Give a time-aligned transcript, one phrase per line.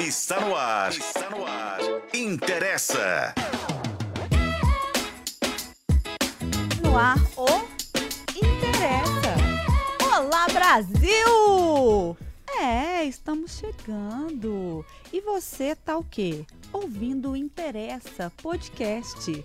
[0.00, 0.90] Está no ar.
[0.92, 1.78] Está no ar.
[2.14, 3.34] Interessa.
[6.82, 7.46] No ar, o
[8.34, 9.34] Interessa.
[10.16, 12.16] Olá, Brasil!
[12.58, 14.86] É, estamos chegando.
[15.12, 16.46] E você tá o quê?
[16.72, 19.44] Ouvindo o Interessa Podcast.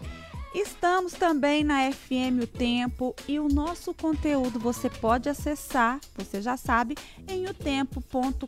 [0.56, 6.56] Estamos também na FM O Tempo e o nosso conteúdo você pode acessar, você já
[6.56, 6.96] sabe,
[7.28, 8.48] em otempo.com.br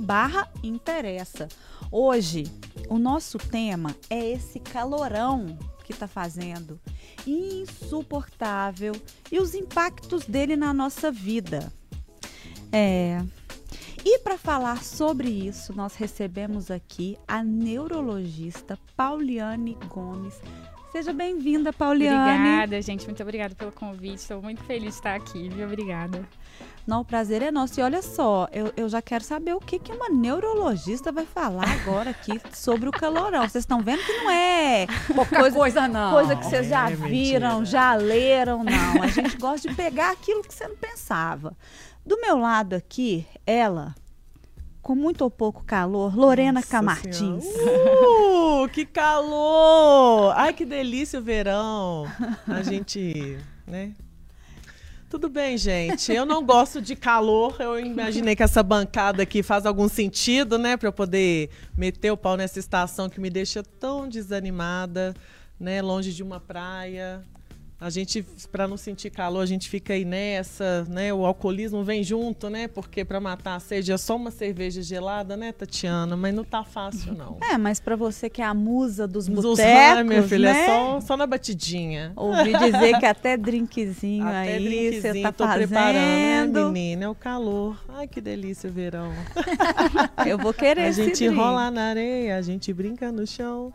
[0.00, 1.46] barra interessa.
[1.88, 2.46] Hoje,
[2.88, 6.80] o nosso tema é esse calorão que está fazendo,
[7.24, 8.92] insuportável,
[9.30, 11.72] e os impactos dele na nossa vida.
[12.72, 13.22] É,
[14.08, 20.40] e para falar sobre isso, nós recebemos aqui a neurologista Pauliane Gomes.
[20.92, 22.38] Seja bem-vinda, Pauliane.
[22.40, 23.04] Obrigada, gente.
[23.04, 24.20] Muito obrigada pelo convite.
[24.20, 25.66] Estou muito feliz de estar aqui, viu?
[25.66, 26.26] Obrigada.
[26.86, 27.78] Não, o prazer é nosso.
[27.80, 31.68] E olha só, eu, eu já quero saber o que, que uma neurologista vai falar
[31.68, 33.40] agora aqui sobre o calorão.
[33.42, 36.12] Vocês estão vendo que não é Pouca coisa, não.
[36.12, 37.64] coisa que vocês já É viram, mentira.
[37.64, 39.02] já leram, não.
[39.02, 41.54] A gente gosta de pegar aquilo que você não pensava.
[42.06, 43.92] Do meu lado aqui, ela,
[44.80, 47.42] com muito ou pouco calor, Lorena Nossa Camartins.
[47.42, 48.62] Senhora.
[48.62, 50.32] Uh, que calor!
[50.36, 52.04] Ai, que delícia o verão.
[52.46, 53.92] A gente, né?
[55.10, 56.12] Tudo bem, gente.
[56.12, 57.56] Eu não gosto de calor.
[57.58, 60.76] Eu imaginei que essa bancada aqui faz algum sentido, né?
[60.76, 65.12] Para eu poder meter o pau nessa estação que me deixa tão desanimada,
[65.58, 65.82] né?
[65.82, 67.24] Longe de uma praia.
[67.78, 71.12] A gente, para não sentir calor, a gente fica aí nessa, né?
[71.12, 72.68] O alcoolismo vem junto, né?
[72.68, 76.16] Porque para matar a sede é só uma cerveja gelada, né, Tatiana?
[76.16, 77.36] Mas não tá fácil, não.
[77.52, 79.58] É, mas pra você que é a musa dos Dos botecos,
[79.98, 80.62] ai, minha filha, né?
[80.62, 82.14] é só, só na batidinha.
[82.16, 85.68] Ouvi dizer que até drinkzinho Até aí você tá tô fazendo.
[85.68, 87.04] preparando, né, menina?
[87.04, 87.78] É o calor.
[87.90, 89.12] Ai, que delícia o verão.
[90.26, 91.34] Eu vou querer A gente drink.
[91.36, 93.70] rola na areia, a gente brinca no chão.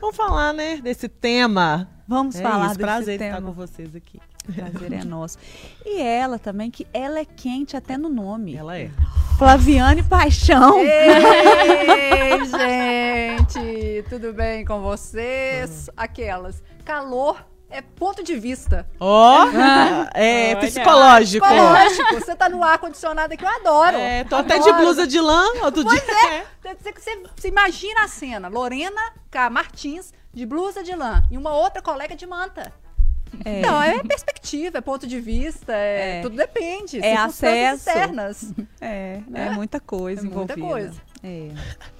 [0.00, 1.88] Vamos falar, né, desse tema.
[2.06, 3.38] Vamos é falar isso, desse prazer tema.
[3.38, 4.20] estar com vocês aqui.
[4.54, 5.38] Prazer é nosso.
[5.84, 8.56] E ela também, que ela é quente até no nome.
[8.56, 8.90] Ela é.
[9.38, 10.80] Flaviane Paixão.
[10.80, 12.44] Ei,
[13.38, 15.88] gente, tudo bem com vocês?
[15.96, 16.62] Aquelas.
[16.84, 18.86] Calor é ponto de vista.
[19.00, 19.46] Ó,
[20.14, 20.56] é Olha.
[20.58, 21.46] psicológico.
[21.46, 23.96] Lógico, você tá no ar-condicionado aqui, eu adoro.
[23.96, 24.84] É, tô até de Adoro.
[24.84, 26.02] blusa de lã, outro dia.
[26.02, 26.44] É.
[26.80, 29.00] Você, você, você imagina a cena, Lorena
[29.30, 29.50] K.
[29.50, 32.72] Martins, de blusa de lã, e uma outra colega de manta.
[33.44, 33.62] É.
[33.62, 36.22] Não, é perspectiva, é ponto de vista, é, É.
[36.22, 37.00] tudo depende.
[37.00, 37.88] É acesso.
[37.88, 38.52] externas.
[38.80, 40.68] É, é muita coisa É muita envolvida.
[40.92, 41.00] coisa.
[41.22, 41.48] É.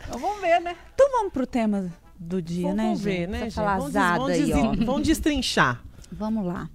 [0.07, 0.77] Então vamos ver, né?
[0.95, 1.91] Então vamos pro tema
[2.23, 3.05] do dia, Vamos, né, vamos gente?
[3.19, 3.79] ver, né, Essa gente?
[3.79, 4.45] Vamos, vamos, aí,
[4.77, 5.83] des- vamos destrinchar.
[6.11, 6.69] Vamos lá.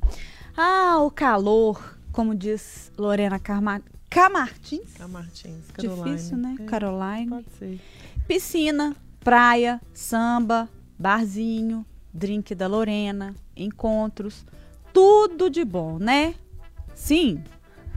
[0.56, 3.82] Ah, o calor, como diz Lorena Carma...
[4.10, 5.00] Camartins.
[5.02, 6.04] A Martins, Caroline.
[6.16, 6.56] Difícil, né?
[6.60, 7.28] É, Caroline.
[7.30, 7.80] Pode ser.
[8.28, 14.46] Piscina, praia, samba, barzinho, drink da Lorena, encontros,
[14.94, 16.34] tudo de bom, né?
[16.96, 17.44] Sim?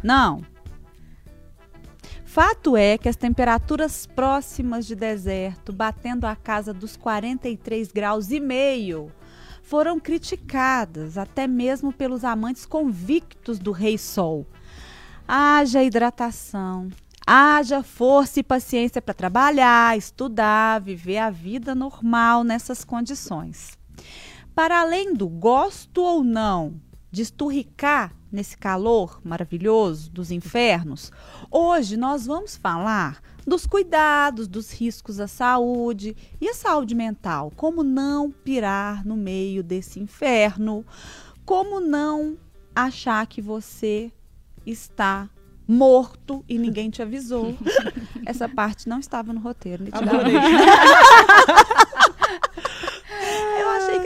[0.03, 0.45] Não?
[2.31, 8.39] Fato é que as temperaturas próximas de deserto, batendo a casa dos 43 graus e
[8.39, 9.11] meio,
[9.65, 14.47] foram criticadas até mesmo pelos amantes convictos do Rei Sol.
[15.27, 16.89] Haja hidratação,
[17.27, 23.77] haja força e paciência para trabalhar, estudar, viver a vida normal nessas condições.
[24.55, 26.81] Para além do gosto ou não
[27.11, 31.11] de esturricar nesse calor maravilhoso dos infernos,
[31.51, 37.83] hoje nós vamos falar dos cuidados, dos riscos à saúde e à saúde mental, como
[37.83, 40.85] não pirar no meio desse inferno,
[41.45, 42.37] como não
[42.75, 44.13] achar que você
[44.65, 45.29] está
[45.67, 47.57] morto e ninguém te avisou.
[48.27, 49.85] Essa parte não estava no roteiro.
[49.85, 50.37] nitidamente.
[50.37, 51.81] Adorei.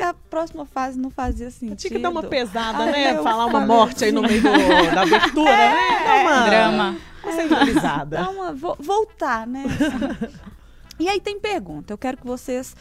[0.04, 1.76] A próxima fase não fazia sentido.
[1.78, 3.16] Tinha que dar uma pesada, Ah, né?
[3.16, 6.04] eu Falar uma morte aí no meio do- da abertura, né?
[6.04, 6.96] Dá uma, Drama.
[7.22, 8.16] uma centralizada.
[8.18, 9.64] Dá uma vo- voltar, né?
[11.00, 11.92] e aí tem pergunta.
[11.92, 12.76] Eu quero que vocês,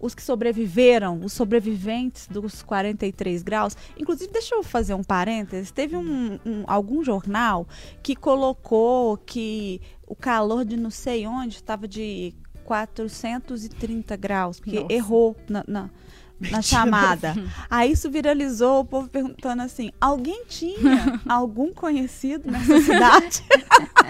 [0.00, 5.72] os que sobreviveram, os sobreviventes dos 43 graus, inclusive deixa eu fazer um parênteses.
[5.72, 7.66] Teve um, um- algum jornal
[8.04, 12.32] que colocou que o calor de não sei onde estava de
[12.64, 14.92] 430 graus, porque Nossa.
[14.92, 15.90] errou na, na-
[16.40, 17.34] na chamada.
[17.68, 23.42] Aí isso viralizou, o povo perguntando assim: alguém tinha algum conhecido nessa cidade?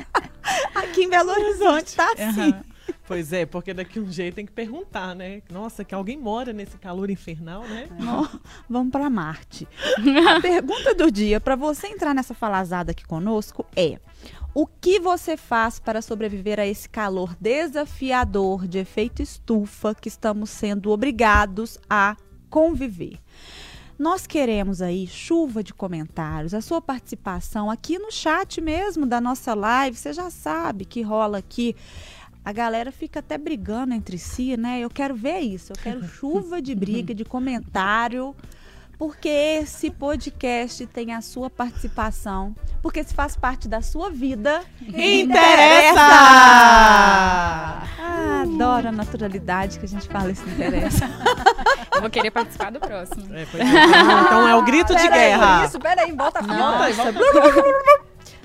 [0.74, 2.50] Aqui em Belo Horizonte tá assim.
[2.50, 2.64] Aham.
[3.08, 5.40] Pois é, porque daqui um jeito tem que perguntar, né?
[5.50, 7.88] Nossa, que alguém mora nesse calor infernal, né?
[8.06, 8.28] Ó,
[8.68, 9.66] vamos para Marte.
[10.28, 13.98] A pergunta do dia para você entrar nessa falazada aqui conosco é:
[14.54, 20.50] O que você faz para sobreviver a esse calor desafiador de efeito estufa que estamos
[20.50, 22.16] sendo obrigados a
[22.48, 23.20] conviver?
[23.98, 29.54] Nós queremos aí chuva de comentários, a sua participação aqui no chat mesmo da nossa
[29.54, 29.96] live.
[29.96, 31.76] Você já sabe que rola aqui.
[32.44, 34.80] A galera fica até brigando entre si, né?
[34.80, 35.72] Eu quero ver isso.
[35.72, 38.34] Eu quero chuva de briga, de comentário
[38.98, 44.64] porque esse podcast tem a sua participação, porque se faz parte da sua vida.
[44.82, 46.00] Interessa!
[48.00, 51.08] Ah, adoro a naturalidade que a gente fala isso interessa.
[51.94, 53.32] Eu vou querer participar do próximo.
[53.34, 53.46] É, é.
[54.26, 55.64] Então é o grito de aí, guerra.
[55.64, 56.54] Isso, peraí, volta a fita.
[56.56, 57.12] Nossa,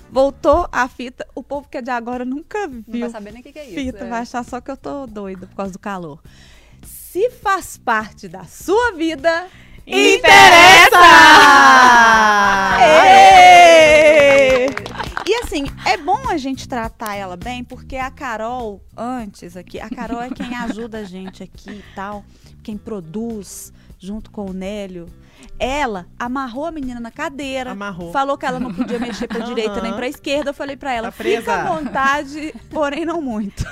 [0.10, 1.28] voltou a fita.
[1.34, 3.60] O povo que é de agora nunca Não viu vai saber nem o que, que
[3.60, 3.74] é isso.
[3.74, 4.08] fita, é.
[4.08, 6.20] vai achar só que eu tô doida por causa do calor.
[6.84, 9.48] Se faz parte da sua vida,
[13.34, 14.66] Ê!
[15.28, 19.90] E assim, é bom a gente tratar ela bem, porque a Carol, antes aqui, a
[19.90, 22.24] Carol é quem ajuda a gente aqui e tal,
[22.64, 25.08] quem produz junto com o Nélio.
[25.60, 28.12] Ela amarrou a menina na cadeira, Amarrou.
[28.12, 30.50] falou que ela não podia mexer pra direita nem pra esquerda.
[30.52, 33.66] Eu falei pra ela, Tá fica à vontade, porém não muito.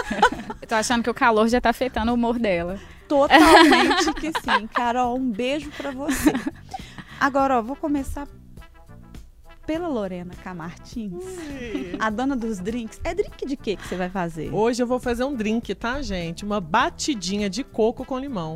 [0.62, 2.78] Eu tô achando que o calor já tá afetando o humor dela.
[3.08, 4.66] Totalmente que sim.
[4.68, 6.32] Carol, um beijo pra você.
[7.18, 8.28] Agora, ó, vou começar
[9.66, 11.22] pela Lorena Camartins,
[11.98, 13.00] a dona dos drinks.
[13.04, 14.52] É drink de quê que você vai fazer?
[14.52, 16.44] Hoje eu vou fazer um drink, tá, gente?
[16.44, 18.54] Uma batidinha de coco com limão.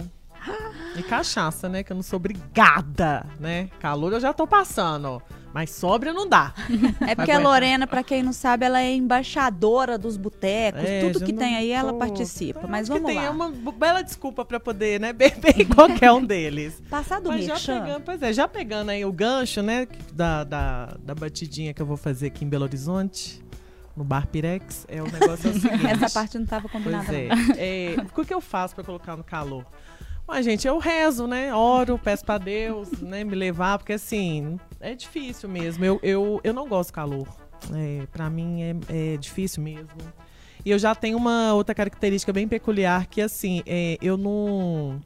[0.96, 1.82] E cachaça, né?
[1.82, 3.68] Que eu não sou obrigada, né?
[3.78, 5.20] Calor eu já tô passando, ó.
[5.52, 6.54] Mas sóbria não dá.
[7.06, 7.38] É porque a.
[7.38, 10.82] Lorena, pra quem não sabe, ela é embaixadora dos botecos.
[10.84, 12.66] É, Tudo que não tem aí, ela participa.
[12.66, 13.30] Mas acho que vamos tem lá.
[13.30, 16.80] uma bela desculpa pra poder, né, beber em qualquer um deles.
[16.88, 20.96] Passar do Mas já pegando, pois é, já pegando aí o gancho, né, da, da,
[21.00, 23.42] da batidinha que eu vou fazer aqui em Belo Horizonte,
[23.96, 25.86] no Bar Pirex, é o negócio é o seguinte.
[25.86, 27.04] Essa parte não tava combinada.
[27.06, 27.94] Pois é.
[27.94, 27.96] é.
[28.16, 29.66] O que eu faço pra colocar no calor?
[30.32, 31.54] Mas, gente, eu rezo, né?
[31.54, 33.22] Oro, peço pra Deus, né?
[33.22, 35.84] Me levar, porque assim, é difícil mesmo.
[35.84, 37.28] Eu, eu, eu não gosto de calor.
[37.74, 39.90] É, pra mim é, é difícil mesmo.
[40.64, 45.02] E eu já tenho uma outra característica bem peculiar, que assim, é, eu não.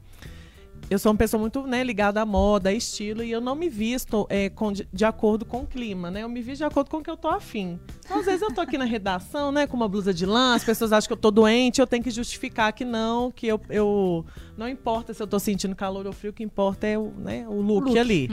[0.89, 3.67] Eu sou uma pessoa muito né, ligada à moda, a estilo, e eu não me
[3.67, 6.23] visto é, com- de, de acordo com o clima, né?
[6.23, 7.77] Eu me visto de acordo com o que eu tô afim.
[8.05, 10.63] Então, às vezes eu tô aqui na redação, né, com uma blusa de lã, as
[10.63, 13.59] pessoas acham que eu tô doente, eu tenho que justificar que não, que eu.
[13.69, 14.25] eu
[14.57, 17.45] não importa se eu tô sentindo calor ou frio, o que importa é o, né,
[17.49, 17.99] o look, Look.
[17.99, 18.29] ali.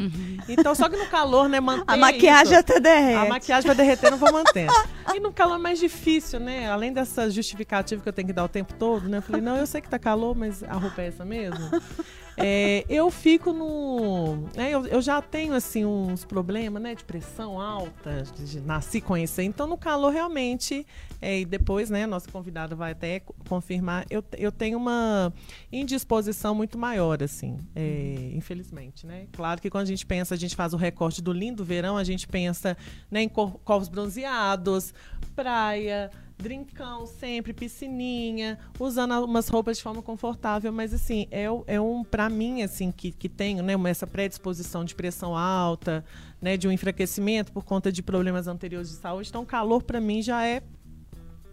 [0.49, 2.61] Então, só que no calor, né, manter A maquiagem isso.
[2.61, 3.17] até derrete.
[3.27, 4.69] A maquiagem vai derreter, não vou manter.
[5.13, 6.69] E no calor é mais difícil, né?
[6.71, 9.19] Além dessa justificativa que eu tenho que dar o tempo todo, né?
[9.19, 11.59] Eu falei, não, eu sei que tá calor, mas a roupa é essa mesmo.
[12.37, 14.49] É, eu fico no.
[14.57, 16.95] né, eu, eu já tenho, assim, uns problemas, né?
[16.95, 19.41] De pressão alta, de, nasci com isso.
[19.41, 19.47] aí.
[19.47, 20.85] Então, no calor, realmente,
[21.23, 25.33] é, e depois, né, a nossa convidada vai até co- confirmar, eu, eu tenho uma
[25.73, 29.27] indisposição muito maior, assim, é, infelizmente, né?
[29.33, 32.05] Claro que quando a gente pensa, a gente faz o recorte do lindo verão, a
[32.05, 32.77] gente pensa
[33.11, 34.93] né, em cor- corpos bronzeados,
[35.37, 42.05] praia, drincão sempre, piscininha, usando umas roupas de forma confortável, mas assim, é, é um,
[42.05, 46.05] pra mim, assim, que, que tenho, né, essa predisposição de pressão alta,
[46.41, 50.23] né, de um enfraquecimento por conta de problemas anteriores de saúde, então calor pra mim
[50.23, 50.63] já é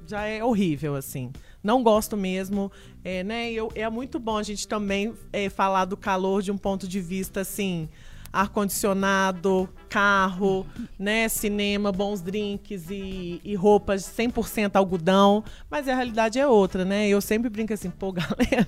[0.07, 1.31] já é horrível, assim.
[1.63, 2.72] Não gosto mesmo.
[3.04, 3.52] É, né?
[3.52, 7.00] eu, é muito bom a gente também é, falar do calor de um ponto de
[7.00, 7.88] vista, assim,
[8.31, 10.66] ar-condicionado, carro,
[10.97, 11.28] né?
[11.28, 15.44] Cinema, bons drinks e, e roupas 100% algodão.
[15.69, 17.07] Mas a realidade é outra, né?
[17.07, 18.68] Eu sempre brinco assim, pô, galera,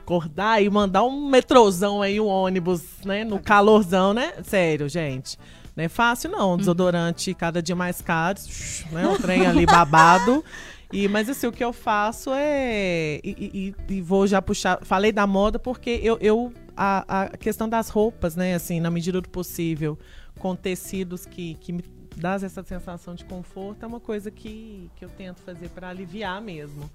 [0.00, 3.24] acordar e mandar um metrozão aí, um ônibus, né?
[3.24, 4.34] No calorzão, né?
[4.42, 5.38] Sério, gente.
[5.76, 6.56] Não é fácil, não.
[6.56, 8.38] Desodorante cada dia mais caro,
[8.92, 9.06] né?
[9.08, 10.44] O trem ali babado.
[10.92, 13.20] E, mas assim, o que eu faço é.
[13.22, 14.78] E, e- e vou já puxar.
[14.82, 16.16] Falei da moda porque eu.
[16.20, 18.54] eu a, a questão das roupas, né?
[18.54, 19.98] Assim, na medida do possível,
[20.38, 21.82] com tecidos que, que me
[22.16, 26.40] dá essa sensação de conforto, é uma coisa que, que eu tento fazer para aliviar
[26.40, 26.88] mesmo.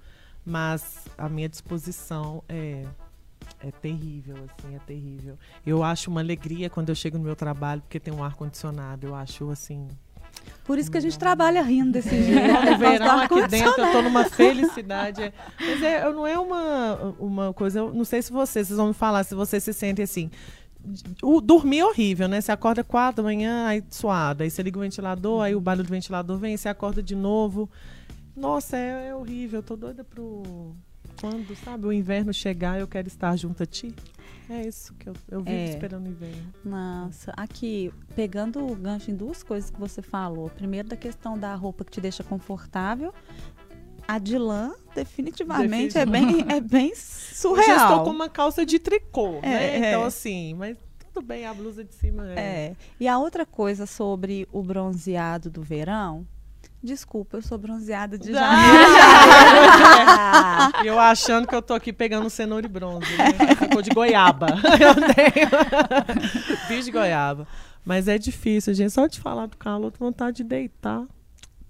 [0.44, 2.84] Mas a minha disposição é.
[3.60, 5.38] É terrível, assim, é terrível.
[5.66, 9.06] Eu acho uma alegria quando eu chego no meu trabalho, porque tem um ar-condicionado.
[9.06, 9.86] Eu acho, assim,
[10.64, 12.70] Por isso que a gente trabalha rindo desse jeito.
[12.70, 15.22] no verão Por causa do aqui dentro eu tô numa felicidade.
[15.22, 15.32] É.
[15.60, 18.94] Mas é, não é uma, uma coisa, eu não sei se vocês, vocês vão me
[18.94, 20.30] falar, se vocês se sentem assim.
[21.22, 22.40] O dormir é horrível, né?
[22.40, 25.86] Você acorda quatro da manhã, aí suado, aí você liga o ventilador, aí o barulho
[25.86, 27.68] do ventilador vem, você acorda de novo.
[28.36, 30.74] Nossa, é, é horrível, eu tô doida pro
[31.20, 33.94] quando, sabe, o inverno chegar, eu quero estar junto a ti.
[34.48, 35.64] É isso que eu, eu vivo É.
[35.70, 36.52] esperando o inverno.
[36.64, 40.50] Nossa, aqui, pegando o gancho em duas coisas que você falou.
[40.50, 43.12] Primeiro, da questão da roupa que te deixa confortável.
[44.06, 47.68] A de lã, definitivamente, é bem, é bem surreal.
[47.68, 49.76] Eu estou com uma calça de tricô, É, né?
[49.76, 49.88] é.
[49.88, 50.76] Então, assim, mas
[51.10, 52.38] tudo bem, a blusa de cima é.
[52.38, 52.76] É.
[53.00, 56.26] E a outra coisa sobre o bronzeado do verão.
[56.84, 58.84] Desculpa, eu sou bronzeada de janeiro.
[60.84, 63.54] Eu achando que eu tô aqui pegando cenoura e bronze, né?
[63.56, 64.48] Ficou de goiaba.
[64.78, 66.58] Eu tenho.
[66.68, 67.48] Fiz de goiaba.
[67.86, 68.90] Mas é difícil, gente.
[68.90, 71.04] Só de falar do calor, tô vontade de deitar.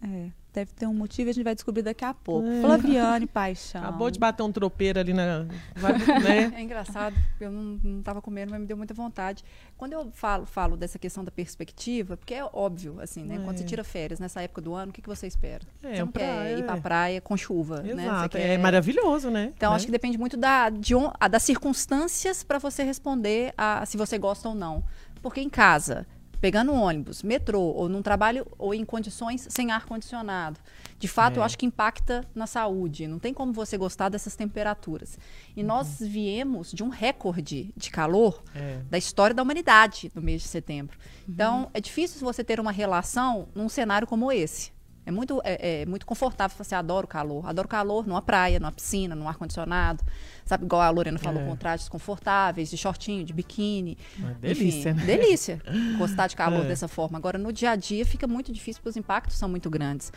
[0.02, 2.47] É, deve ter um motivo e a gente vai descobrir daqui a pouco.
[2.49, 2.61] É.
[2.61, 3.83] Flaviane Paixão.
[3.83, 5.47] Acabou de bater um tropeiro ali na.
[5.75, 5.93] vai-
[6.23, 6.53] né?
[6.57, 9.45] É engraçado, eu não, não tava comendo, mas me deu muita vontade.
[9.77, 13.41] Quando eu falo, falo dessa questão da perspectiva, porque é óbvio, assim, né?
[13.45, 13.67] Quando você É.
[13.67, 15.63] tira férias nessa época do ano, o que, que você espera?
[15.83, 16.81] É, você não quer praia, ir pra é.
[16.81, 18.05] praia com chuva, né?
[18.05, 18.29] Exato.
[18.37, 19.53] quer- É maravilhoso, né?
[19.57, 19.77] Então, Né?
[19.77, 23.97] acho que depende muito da, de on- a- das circunstâncias para você responder a se
[23.97, 24.85] você gosta ou não.
[25.21, 26.07] Porque em casa,
[26.45, 30.61] pegando um ônibus, metrô, ou num trabalho, ou em condições sem ar-condicionado,
[30.99, 31.39] de fato, É.
[31.39, 33.07] eu acho que impacta na saúde.
[33.09, 35.19] Não tem como você gostar dessas temperaturas.
[35.57, 38.81] E nós viemos de um recorde de calor É.
[38.91, 40.99] da história da humanidade no mês de setembro.
[41.27, 44.71] Então, é difícil você ter uma relação num cenário como esse.
[45.07, 46.57] É muito, é, é muito confortável.
[46.57, 47.47] Você adora o calor.
[47.47, 50.03] Adoro calor numa praia, numa piscina, num ar-condicionado.
[50.47, 51.47] Sabe, igual a Lorena falou, É.
[51.47, 53.97] com trajes confortáveis, de shortinho, de biquíni.
[54.19, 55.07] Uma delícia, Enfim, né?
[55.07, 55.63] delícia
[55.99, 56.69] gostar de calor É.
[56.69, 57.19] dessa forma.
[57.19, 60.13] Agora, no dia a dia, fica muito difícil porque os impactos são muito grandes.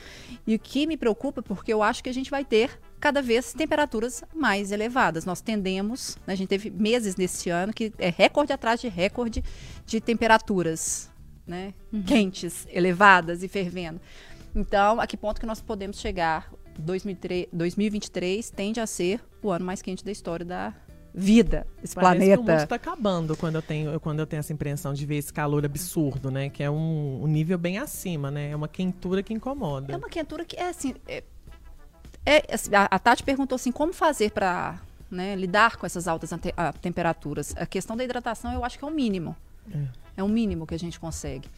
[0.46, 3.54] E o que me preocupa, porque eu acho que a gente vai ter cada vez
[3.54, 5.24] temperaturas mais elevadas.
[5.26, 9.44] Nós tendemos, né, a gente teve meses nesse ano que é recorde atrás de recorde
[9.86, 11.10] de temperaturas
[11.46, 11.74] né,
[12.06, 14.02] quentes, elevadas e fervendo.
[14.56, 16.52] Então, a que ponto que nós podemos chegar?
[16.80, 20.74] 2003, 2023 tende a ser o ano mais quente da história da
[21.14, 22.64] vida, desse Parece que o mundo planeta.
[22.64, 26.30] está acabando quando eu tenho quando eu tenho essa impressão de ver esse calor absurdo,
[26.30, 26.50] né?
[26.50, 28.52] Que é um, um nível bem acima, né?
[28.52, 29.92] É uma quentura que incomoda.
[29.92, 30.94] É uma quentura que é assim.
[31.08, 31.24] É,
[32.24, 34.80] é, assim, a, a Tati perguntou assim: como fazer para
[35.36, 37.56] lidar com essas altas ante- ah, temperaturas?
[37.58, 39.36] A questão da hidratação eu acho que é o mínimo.
[40.16, 40.22] É.
[40.24, 41.50] o mínimo que a gente consegue.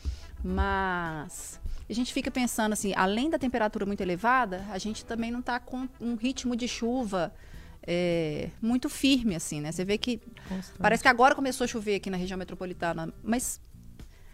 [0.41, 1.59] Mas
[1.89, 5.60] a gente fica pensando assim: além da temperatura muito elevada, a gente também não está
[5.60, 7.34] com um ritmo de chuva.
[7.88, 9.72] é, muito firme, assim, né?
[9.72, 10.22] Você vê que
[10.77, 13.60] Parece que agora começou a chover aqui na região metropolitana, mas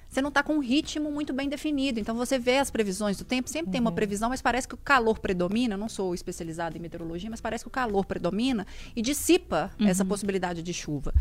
[0.09, 1.99] você não está com um ritmo muito bem definido.
[1.99, 4.77] Então você vê as previsões do tempo, sempre tem uma previsão, mas parece que o
[4.77, 5.73] calor predomina.
[5.73, 10.05] Eu não sou especializada em meteorologia, mas parece que o calor predomina e dissipa essa
[10.05, 11.13] possibilidade de chuva.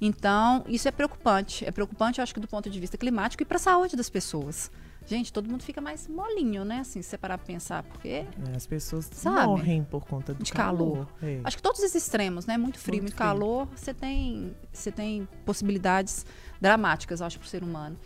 [0.00, 1.64] Então, isso é preocupante.
[1.64, 4.10] É preocupante, eu acho que do ponto de vista climático e para a saúde das
[4.10, 4.70] pessoas.
[5.06, 6.78] Gente, todo mundo fica mais molinho, né?
[6.80, 9.46] Assim, se você parar pra pensar, porque É, as pessoas Sabe?
[9.46, 11.06] morrem por conta do de calor.
[11.22, 11.40] É.
[11.44, 12.56] Acho que todos os extremos, né?
[12.56, 13.26] Muito frio, Muito muito, frio.
[13.28, 16.24] calor, você tem, você tem possibilidades
[16.60, 17.98] dramáticas, eu acho, para o ser humano.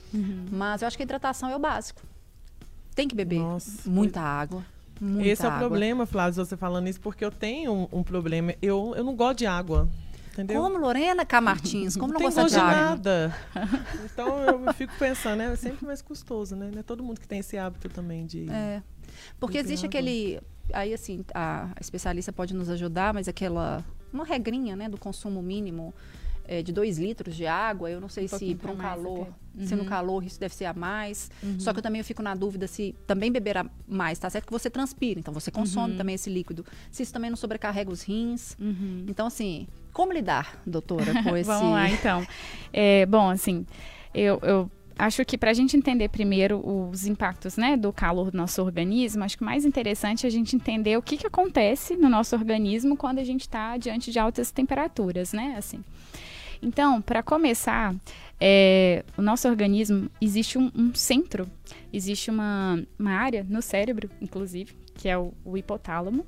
[0.50, 2.02] Mas eu acho que a hidratação é o básico.
[2.96, 3.88] Tem que beber Nossa.
[3.88, 4.64] muita água.
[5.00, 5.68] Muita Esse é o água.
[5.68, 8.52] problema, Flávio, você falando isso, porque eu tenho um, um problema.
[8.60, 9.88] Eu, eu não gosto de água.
[10.42, 10.62] Entendeu?
[10.62, 12.72] Como Lorena Camartins, como não tem gosta de de água?
[12.74, 13.36] nada.
[14.04, 16.70] Então eu fico pensando, é sempre mais custoso, né?
[16.72, 18.48] Não é todo mundo que tem esse hábito também de.
[18.50, 18.82] É.
[19.40, 19.98] Porque Beber existe água.
[19.98, 20.40] aquele.
[20.72, 23.84] Aí, assim, a especialista pode nos ajudar, mas aquela.
[24.12, 25.94] Uma regrinha, né, do consumo mínimo
[26.46, 27.90] é, de 2 litros de água.
[27.90, 29.22] Eu não sei Um se para um calor.
[29.22, 29.66] até.
[29.66, 29.88] Se no Uhum.
[29.88, 31.30] calor isso deve ser a mais.
[31.58, 34.46] Só que eu também eu fico na dúvida se também beber a mais, tá certo
[34.46, 36.64] que você transpira, então você consome também esse líquido.
[36.92, 38.56] Se isso também não sobrecarrega os rins.
[38.60, 39.04] Uhum.
[39.08, 39.66] Então, assim,
[39.98, 41.48] como lidar, doutora, com esse.
[41.48, 42.24] Vamos lá, então.
[42.72, 43.66] É, bom, assim,
[44.14, 48.36] eu, eu acho que para a gente entender primeiro os impactos né, do calor do
[48.36, 51.96] nosso organismo, acho que o mais interessante é a gente entender o que, que acontece
[51.96, 55.56] no nosso organismo quando a gente está diante de altas temperaturas, né?
[55.58, 55.82] Assim.
[56.62, 57.92] Então, para começar,
[58.40, 61.50] é, o nosso organismo existe um, um centro,
[61.92, 66.24] existe uma, uma área no cérebro, inclusive, que é o, o hipotálamo,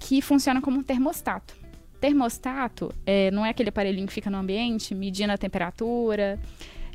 [0.00, 1.61] que funciona como um termostato.
[2.02, 6.36] Termostato é, não é aquele aparelhinho que fica no ambiente medindo a temperatura.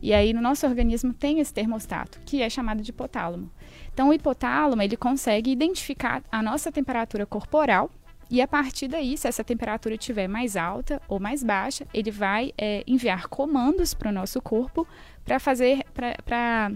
[0.01, 3.49] E aí, no nosso organismo tem esse termostato, que é chamado de hipotálamo.
[3.93, 7.89] Então, o hipotálamo, ele consegue identificar a nossa temperatura corporal
[8.29, 12.51] e a partir daí, se essa temperatura estiver mais alta ou mais baixa, ele vai
[12.57, 14.85] é, enviar comandos para o nosso corpo
[15.23, 15.85] para fazer,
[16.25, 16.69] para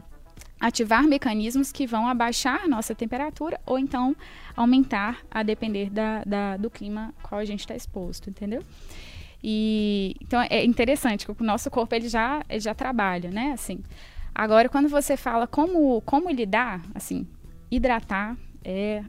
[0.62, 4.16] ativar mecanismos que vão abaixar nossa temperatura ou então
[4.56, 8.64] aumentar a depender da, da- do clima qual a gente está exposto, entendeu?
[9.44, 13.52] E então é interessante que o nosso corpo ele já, ele já trabalha, né?
[13.54, 13.80] Assim.
[14.34, 17.28] Agora, quando você fala como, como lidar, assim,
[17.70, 19.04] hidratar é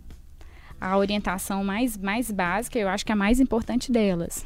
[0.81, 4.45] a orientação mais, mais básica, eu acho que é a mais importante delas.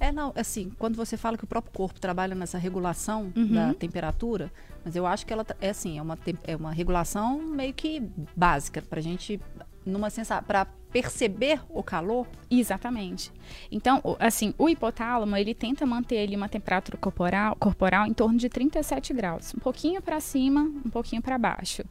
[0.00, 3.52] É, não, assim, quando você fala que o próprio corpo trabalha nessa regulação Uhum.
[3.52, 4.50] da temperatura,
[4.84, 8.02] mas eu acho que ela tá- é assim, é uma, é uma regulação meio que
[8.34, 9.38] básica pra gente
[9.84, 12.26] numa sensação, para perceber o calor.
[12.50, 13.32] Exatamente.
[13.70, 18.48] Então, assim, o hipotálamo, ele tenta manter ali uma temperatura corporal, corporal em torno de
[18.48, 21.84] 37 graus, um pouquinho para cima, um pouquinho para baixo.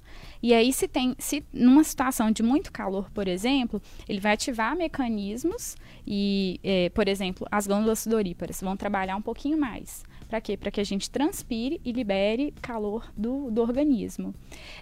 [0.43, 4.75] E aí, se tem, se numa situação de muito calor, por exemplo, ele vai ativar
[4.75, 10.03] mecanismos e, eh, por exemplo, as glândulas sudoríparas vão trabalhar um pouquinho mais.
[10.27, 10.55] Para quê?
[10.55, 14.35] Para que a gente transpire e libere calor do, do organismo.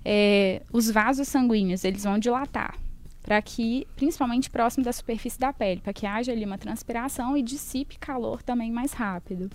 [0.03, 2.75] Eh, os vasos sanguíneos, eles vão dilatar
[3.27, 7.43] para que, principalmente próximo da superfície da pele, para que haja ali uma transpiração e
[7.43, 9.51] dissipe calor também mais rápido.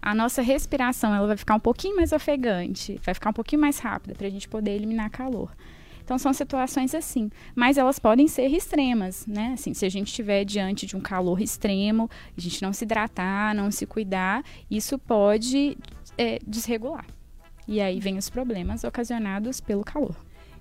[0.00, 3.78] A nossa respiração ela vai ficar um pouquinho mais ofegante, vai ficar um pouquinho mais
[3.78, 5.54] rápida para a gente poder eliminar calor.
[6.02, 9.50] Então são situações assim, mas elas podem ser extremas, né?
[9.52, 13.54] Assim, se a gente estiver diante de um calor extremo, a gente não se hidratar,
[13.54, 15.76] não se cuidar, isso pode
[16.16, 17.04] é, desregular.
[17.68, 20.16] E aí vem os problemas ocasionados pelo calor.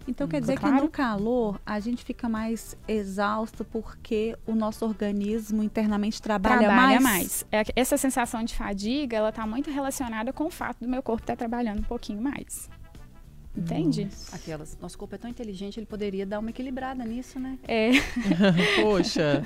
[0.07, 0.75] Então quer Hum, dizer claro.
[0.77, 6.99] que no calor a gente fica mais exausto porque o nosso organismo internamente trabalha, trabalha
[6.99, 7.03] mais.
[7.03, 7.45] mais.
[7.51, 11.21] É, essa sensação de fadiga, ela tá muito relacionada com o fato do meu corpo
[11.23, 12.69] estar trabalhando um pouquinho mais.
[13.59, 14.07] Entende?
[14.31, 14.77] Aquelas.
[14.81, 17.57] Nosso corpo é tão inteligente, ele poderia dar uma equilibrada nisso, né?
[17.67, 17.91] É,
[18.81, 19.43] Poxa.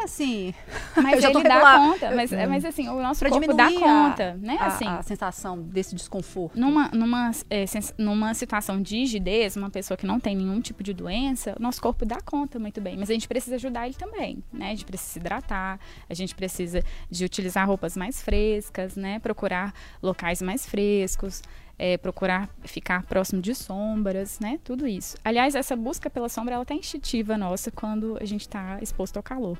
[0.00, 0.54] É assim.
[1.02, 3.52] mas Eu já tô ele dá conta, mas, é, mas assim, o nosso Pra corpo
[3.54, 4.56] dá diminuir a- conta, né?
[4.60, 6.58] a, assim, a sensação desse desconforto.
[6.58, 10.82] numa, numa, é, sens- numa situação de rigidez, uma pessoa que não tem nenhum tipo
[10.82, 12.96] de doença, o nosso corpo dá conta muito bem.
[12.96, 14.66] Mas a gente precisa ajudar ele também, né?
[14.66, 19.18] A gente precisa se hidratar, a gente precisa de utilizar roupas mais frescas, né?
[19.18, 21.42] Procurar locais mais frescos,
[21.78, 24.58] é, procurar ficar próximo de sombras, né?
[24.64, 25.16] Tudo isso.
[25.24, 29.22] Aliás, essa busca pela sombra, ela tá instintiva nossa quando a gente está exposto ao
[29.22, 29.58] calor.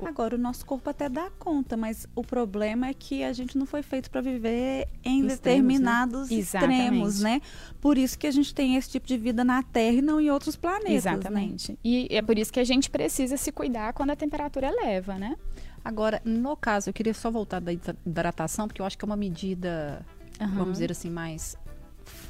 [0.00, 3.66] Agora, o nosso corpo até dá conta, mas o problema é que a gente não
[3.66, 6.36] foi feito para viver em Extremos, determinados né?
[6.36, 7.42] extremos, né?
[7.80, 10.30] Por isso que a gente tem esse tipo de vida na Terra e não em
[10.30, 10.88] outros planetas.
[11.04, 11.12] né?
[11.14, 11.76] Exatamente.
[11.82, 15.36] E é por isso que a gente precisa se cuidar quando a temperatura eleva, né?
[15.84, 19.06] Agora, no caso, eu queria só voltar da hidra- hidratação, porque eu acho que é
[19.06, 20.06] uma medida,
[20.40, 20.54] Aham.
[20.54, 21.56] vamos dizer assim, mais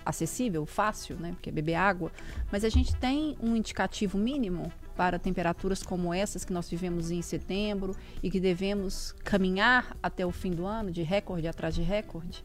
[0.04, 1.30] acessível, fácil, né?
[1.32, 2.10] Porque é beber água.
[2.50, 7.22] Mas a gente tem um indicativo mínimo para temperaturas como essas que nós vivemos em
[7.22, 12.44] setembro e que devemos caminhar até o fim do ano, de recorde atrás de recorde,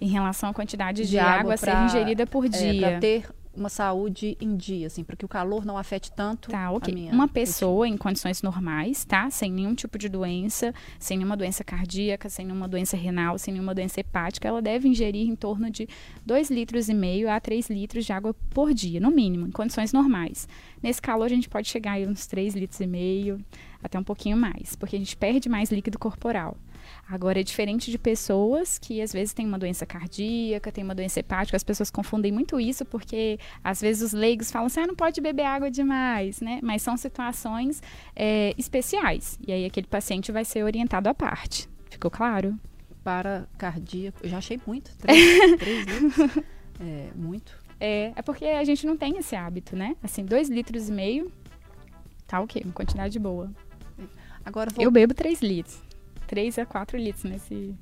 [0.00, 2.80] Em relação à quantidade de, De água, água a ser pra- ingerida por é, dia.
[2.80, 6.66] para ter uma saúde em dia, assim, para que o calor não afete tanto Tá,
[6.66, 6.92] a ok.
[6.94, 9.28] minha Uma pessoa em condições normais, tá?
[9.30, 13.74] Sem nenhum tipo de doença, sem nenhuma doença cardíaca, sem nenhuma doença renal, sem nenhuma
[13.74, 15.88] doença hepática, ela deve ingerir em torno de
[16.24, 19.92] 2 litros e meio a 3 litros de água por dia, no mínimo, em condições
[19.92, 20.48] normais.
[20.82, 23.44] Nesse calor a gente pode chegar aí uns 3 litros e meio,
[23.82, 26.56] até um pouquinho mais, porque a gente perde mais líquido corporal.
[27.08, 31.20] Agora, é diferente de pessoas que às vezes têm uma doença cardíaca, tem uma doença
[31.20, 34.96] hepática, as pessoas confundem muito isso, porque às vezes os leigos falam assim, ah, não
[34.96, 36.60] pode beber água demais, né?
[36.62, 37.82] Mas são situações
[38.14, 39.38] é, especiais.
[39.46, 41.68] E aí aquele paciente vai ser orientado à parte.
[41.90, 42.58] Ficou claro?
[43.02, 44.20] para cardíaco.
[44.22, 44.96] Eu já achei muito.
[44.96, 46.44] Três, três litros.
[46.80, 47.56] É, muito.
[47.78, 49.96] É, é porque a gente não tem esse hábito, né?
[50.02, 51.32] Assim, dois litros e meio,
[52.26, 53.50] tá ok, uma quantidade boa.
[54.44, 55.80] Agora vou Eu bebo 3 litros.
[56.32, 57.74] 3 a 4 litros nesse,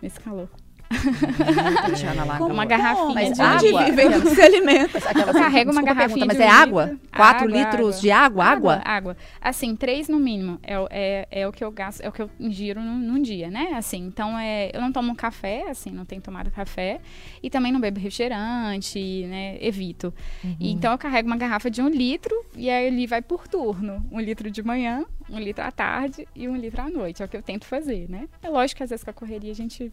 [0.00, 0.48] nesse calor.
[0.90, 2.38] Tatiana lá.
[2.38, 4.98] Como uma garrafinha Mas de água, aquelas- se alimenta.
[4.98, 6.84] aquelas- Eu carrego uma garrafinha pergunta, Mas é água?
[6.86, 7.00] litro.
[7.16, 8.00] 4 Água, litros água.
[8.00, 8.44] de água?
[8.44, 8.82] Água?
[8.84, 9.16] Água.
[9.40, 12.20] Assim, três no mínimo é, o- é, é o que eu gasto, é o que
[12.22, 13.72] eu ingiro num, num dia, né?
[13.76, 17.00] Assim, então é, eu não tomo café, assim, não tenho tomado café.
[17.42, 19.56] E também não bebo refrigerante, né?
[19.60, 20.12] Evito.
[20.58, 24.04] E, então eu carrego uma garrafa de um litro e aí ele vai por turno.
[24.10, 27.22] Um litro de manhã, um litro à tarde e um litro à noite.
[27.22, 28.26] É o que eu tento fazer, né?
[28.42, 29.92] É lógico que às vezes com a correria a gente.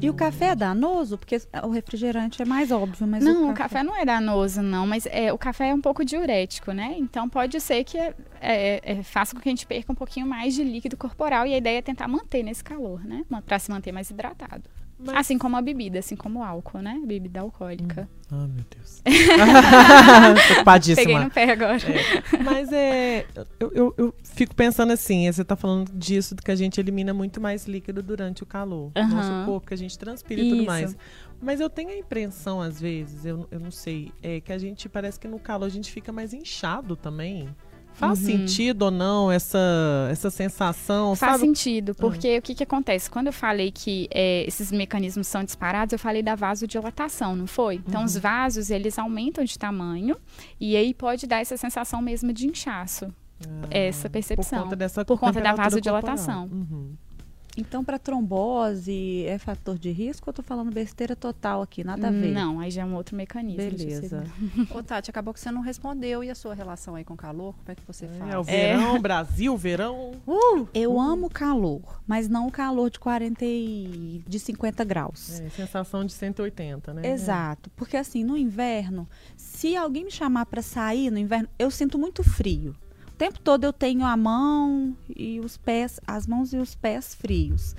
[0.00, 1.16] E o café é danoso?
[1.16, 5.06] Porque o refrigerante é mais óbvio, mas não, o café não é danoso, não, mas
[5.06, 6.94] é, o café é um pouco diurético, né?
[6.98, 10.26] Então pode ser que é, é, é, faça com que a gente perca um pouquinho
[10.26, 13.24] mais de líquido corporal e a ideia é tentar manter nesse calor, né?
[13.46, 14.64] Para se manter mais hidratado.
[14.98, 17.00] Mas- Assim como a bebida, assim como o álcool, né?
[17.06, 18.08] Bebida alcoólica.
[18.30, 19.00] Ah, meu Deus.
[20.46, 21.06] Preocupadíssima.
[21.06, 21.78] Peguei no pé agora.
[22.44, 23.24] Mas é.
[23.60, 27.40] Eu, eu, eu fico pensando assim, você tá falando disso, que a gente elimina muito
[27.40, 28.90] mais líquido durante o calor.
[28.94, 30.66] Nosso corpo, que a gente transpira e tudo Isso.
[30.66, 30.96] mais.
[31.40, 34.88] Mas eu tenho a impressão, às vezes, eu, eu não sei, é que a gente
[34.88, 37.48] parece que no calor a gente fica mais inchado também.
[37.98, 39.58] Faz sentido ou não essa,
[40.10, 41.16] essa sensação?
[41.16, 41.46] Faz sabe?
[41.46, 43.10] sentido, porque o que, que acontece?
[43.10, 47.82] Quando eu falei que é, esses mecanismos são disparados, eu falei da vasodilatação, não foi?
[47.86, 50.16] Então, os vasos, eles aumentam de tamanho
[50.60, 53.12] e aí pode dar essa sensação mesmo de inchaço,
[53.70, 54.58] essa percepção.
[54.58, 56.48] Por conta dessa por conta da vasodilatação.
[56.48, 56.66] corporal.
[56.70, 57.07] Uhum.
[57.58, 61.82] Então, para trombose é fator de risco ou eu tô falando besteira total aqui?
[61.82, 62.32] Nada a ver.
[62.32, 63.56] Não, aí já é um outro mecanismo.
[63.56, 64.24] Beleza.
[64.72, 66.22] Ô, Tati, acabou que você não respondeu.
[66.22, 67.54] E a sua relação aí com o calor?
[67.54, 68.32] Como é que você faz?
[68.32, 70.12] É, o verão, Brasil, verão.
[70.72, 75.40] Eu amo calor, mas não o calor de 40 e de 50 graus.
[75.40, 77.10] É, sensação de 180, né?
[77.10, 81.98] Exato, porque assim, no inverno, se alguém me chamar para sair no inverno, eu sinto
[81.98, 82.76] muito frio.
[83.18, 87.16] O tempo todo eu tenho a mão e os pés, as mãos e os pés
[87.16, 87.74] frios.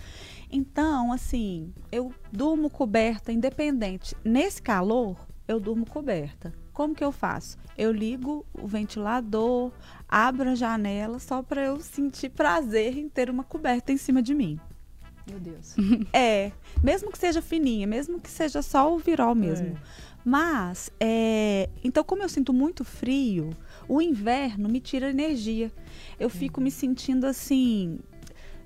[0.51, 4.13] Então, assim, eu durmo coberta independente.
[4.21, 5.15] Nesse calor,
[5.47, 6.53] eu durmo coberta.
[6.73, 7.57] Como que eu faço?
[7.77, 9.71] Eu ligo o ventilador,
[10.09, 14.35] abro a janela só para eu sentir prazer em ter uma coberta em cima de
[14.35, 14.59] mim.
[15.25, 15.73] Meu Deus.
[16.11, 16.51] É,
[16.83, 19.67] mesmo que seja fininha, mesmo que seja só o virol mesmo.
[19.67, 20.09] É.
[20.25, 23.51] Mas, é, então, como eu sinto muito frio,
[23.89, 25.69] o inverno me tira energia.
[26.19, 27.99] Eu fico me sentindo assim,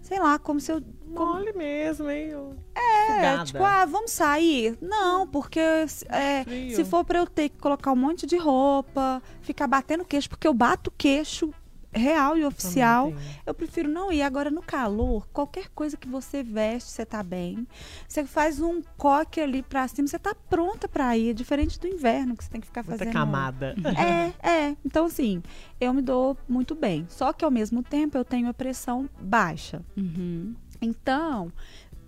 [0.02, 0.84] sei lá, como se eu.
[1.16, 2.32] como- Mole mesmo, hein?
[2.76, 4.78] é, tipo, ah, vamos sair?
[4.82, 6.44] Não, porque é,
[6.76, 10.48] se for para eu ter que colocar um monte de roupa, ficar batendo queixo, porque
[10.48, 11.54] eu bato queixo
[11.94, 13.14] real e oficial.
[13.46, 14.22] Eu prefiro não ir.
[14.22, 17.68] Agora, no calor, qualquer coisa que você veste, você tá bem.
[18.08, 21.34] Você faz um coque ali pra cima, você tá pronta pra ir.
[21.34, 23.14] Diferente do inverno, que você tem que ficar Muita fazendo.
[23.14, 23.76] camada.
[23.98, 24.78] É, é.
[24.84, 25.42] Então, assim,
[25.80, 27.06] eu me dou muito bem.
[27.10, 29.82] Só que, ao mesmo tempo, eu tenho a pressão baixa.
[29.96, 30.56] Uhum.
[30.82, 31.52] Então,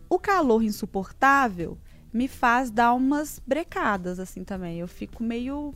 [0.09, 1.77] o calor insuportável
[2.13, 4.79] me faz dar umas brecadas, assim, também.
[4.79, 5.73] Eu fico meio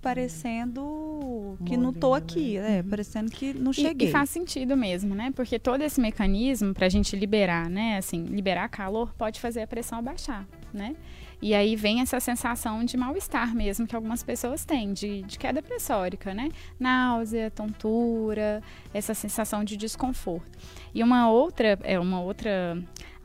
[0.00, 2.82] parecendo que não tô aqui, né?
[2.82, 4.08] Parecendo que não E- cheguei.
[4.08, 5.32] E, faz sentido mesmo, né?
[5.34, 7.98] Porque todo esse mecanismo pra gente liberar, né?
[7.98, 10.94] Assim, liberar calor pode fazer a pressão abaixar, né?
[11.40, 15.62] E aí vem essa sensação de mal-estar mesmo que algumas pessoas têm, de, de queda
[15.62, 16.48] pressórica, né?
[16.80, 18.60] Náusea, tontura,
[18.92, 20.58] essa sensação de desconforto.
[20.92, 22.76] E uma outra, é uma outra,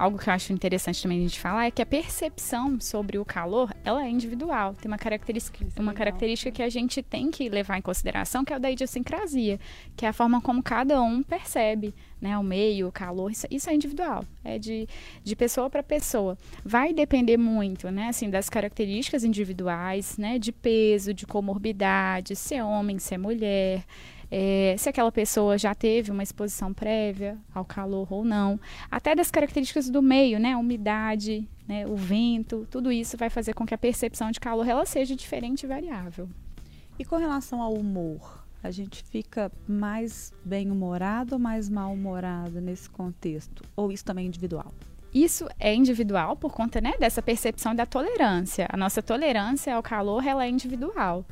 [0.04, 3.26] algo que eu acho interessante também a gente falar é que a percepção sobre o
[3.26, 4.74] calor, ela é individual.
[4.74, 6.06] Tem uma característica, Isso é uma legal.
[6.06, 9.60] característica que a gente tem que levar em consideração, que é o da idiosincrasia,
[9.96, 13.70] que é a forma como cada um percebe, né, o meio, o calor, isso, isso
[13.70, 14.88] é individual, é de,
[15.24, 16.38] de pessoa para pessoa.
[16.64, 22.64] Vai depender muito, né, assim, das características individuais, né, de peso, de comorbidade, se é
[22.64, 23.86] homem, se é mulher,
[24.36, 29.30] é, se aquela pessoa já teve uma exposição prévia ao calor ou não, até das
[29.30, 33.74] características do meio, né, a umidade, né, o vento, tudo isso vai fazer com que
[33.74, 36.28] a percepção de calor ela seja diferente e variável.
[37.00, 43.64] E com relação ao humor, a gente fica mais bem-humorado ou mais mal-humorado nesse contexto?
[43.76, 44.74] Ou isso também é individual?
[45.14, 48.68] Isso é individual por conta né, dessa percepção da tolerância.
[48.72, 51.26] A nossa tolerância ao calor ela é individual.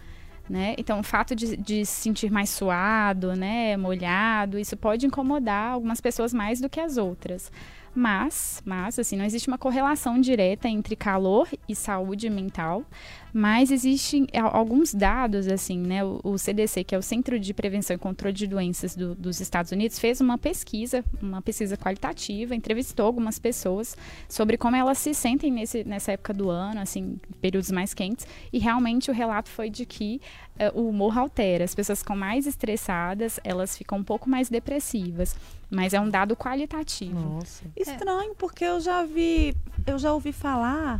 [0.49, 0.75] Né?
[0.77, 6.01] Então, o fato de, de se sentir mais suado, né, molhado, isso pode incomodar algumas
[6.01, 7.51] pessoas mais do que as outras.
[7.93, 12.85] Mas, mas, assim, não existe uma correlação direta entre calor e saúde mental,
[13.33, 16.01] mas existem alguns dados, assim, né?
[16.03, 19.41] O, o CDC, que é o Centro de Prevenção e Controle de Doenças do- dos
[19.41, 23.97] Estados Unidos, fez uma pesquisa, uma pesquisa qualitativa, entrevistou algumas pessoas
[24.29, 28.59] sobre como elas se sentem nesse, nessa época do ano, assim, períodos mais quentes, e
[28.59, 30.21] realmente o relato foi de que
[30.57, 31.65] eh, o humor altera.
[31.65, 35.35] As pessoas ficam mais estressadas, elas ficam um pouco mais depressivas,
[35.71, 37.19] mas é um dado qualitativo.
[37.19, 37.63] Nossa.
[37.75, 39.55] Estranho, porque eu já vi,
[39.87, 40.99] eu já ouvi falar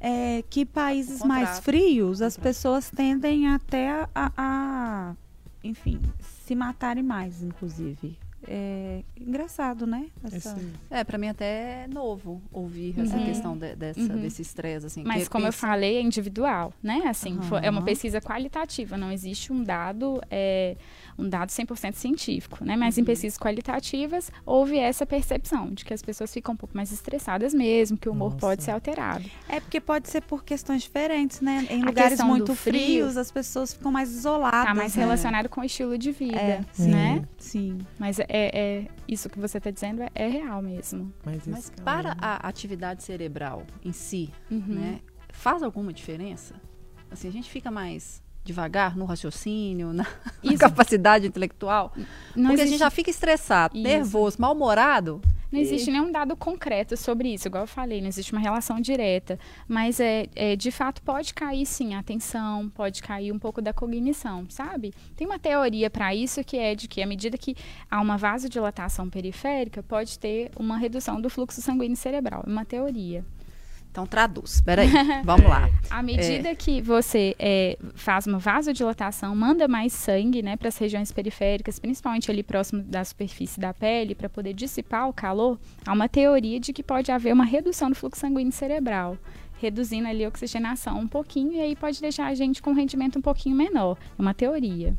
[0.00, 5.14] é, que países mais frios, as pessoas tendem até a, a- a,
[5.62, 8.16] enfim, se matarem mais, inclusive.
[8.46, 10.08] É engraçado, né?
[10.22, 13.24] Essa- Esse- É, pra mim até é novo ouvir essa Uhum.
[13.24, 14.20] questão de- dessa, Uhum.
[14.20, 15.02] desse estresse, assim.
[15.02, 17.04] Mas que como eu pensa- falei, é individual, né?
[17.06, 20.76] Assim, foi- é uma pesquisa qualitativa, não existe um dado, é,
[21.18, 22.76] um dado 100% científico, né?
[22.76, 23.06] Mas em Uhum.
[23.06, 27.96] pesquisas qualitativas houve essa percepção de que as pessoas ficam um pouco mais estressadas mesmo,
[27.96, 28.38] que o humor Nossa.
[28.40, 29.24] pode ser alterado.
[29.48, 31.66] É porque pode ser por questões diferentes, né?
[31.70, 34.64] Em A lugares muito frio frios, as pessoas ficam mais isoladas.
[34.64, 35.02] Tá mais né?
[35.02, 37.22] relacionado com o estilo de vida, É, sim, né?
[37.38, 37.78] sim.
[37.98, 41.12] Mas é, é- isso que você está dizendo é, é real mesmo.
[41.24, 44.62] Mas, Mas para calor- a atividade cerebral em si, Uhum.
[44.66, 45.00] né,
[45.30, 46.54] faz alguma diferença?
[47.10, 50.06] Assim, a gente fica mais devagar no raciocínio, na
[50.42, 50.58] Isso.
[50.58, 51.92] capacidade intelectual?
[51.96, 52.04] Não
[52.48, 53.82] Porque a existe- gente já fica estressado, Isso.
[53.82, 55.20] nervoso, mal-humorado.
[55.52, 59.38] Não existe nenhum dado concreto sobre isso, igual eu falei, não existe uma relação direta.
[59.68, 63.72] Mas é, é de fato pode cair sim a atenção, pode cair um pouco da
[63.72, 64.92] cognição, sabe?
[65.14, 67.54] Tem uma teoria para isso que é de que à medida que
[67.88, 72.42] há uma vasodilatação periférica, pode ter uma redução do fluxo sanguíneo cerebral.
[72.44, 73.24] É uma teoria.
[73.94, 74.60] Então traduz.
[74.60, 74.88] Peraí,
[75.22, 75.70] vamos lá.
[75.88, 76.54] À medida é.
[76.56, 82.28] que você é, faz uma vasodilatação, manda mais sangue né, para as regiões periféricas, principalmente
[82.28, 86.72] ali próximo da superfície da pele, para poder dissipar o calor, há uma teoria de
[86.72, 89.16] que pode haver uma redução do fluxo sanguíneo cerebral
[89.56, 93.16] reduzindo ali a oxigenação um pouquinho e aí pode deixar a gente com um rendimento
[93.20, 93.96] um pouquinho menor.
[94.18, 94.94] É uma teoria.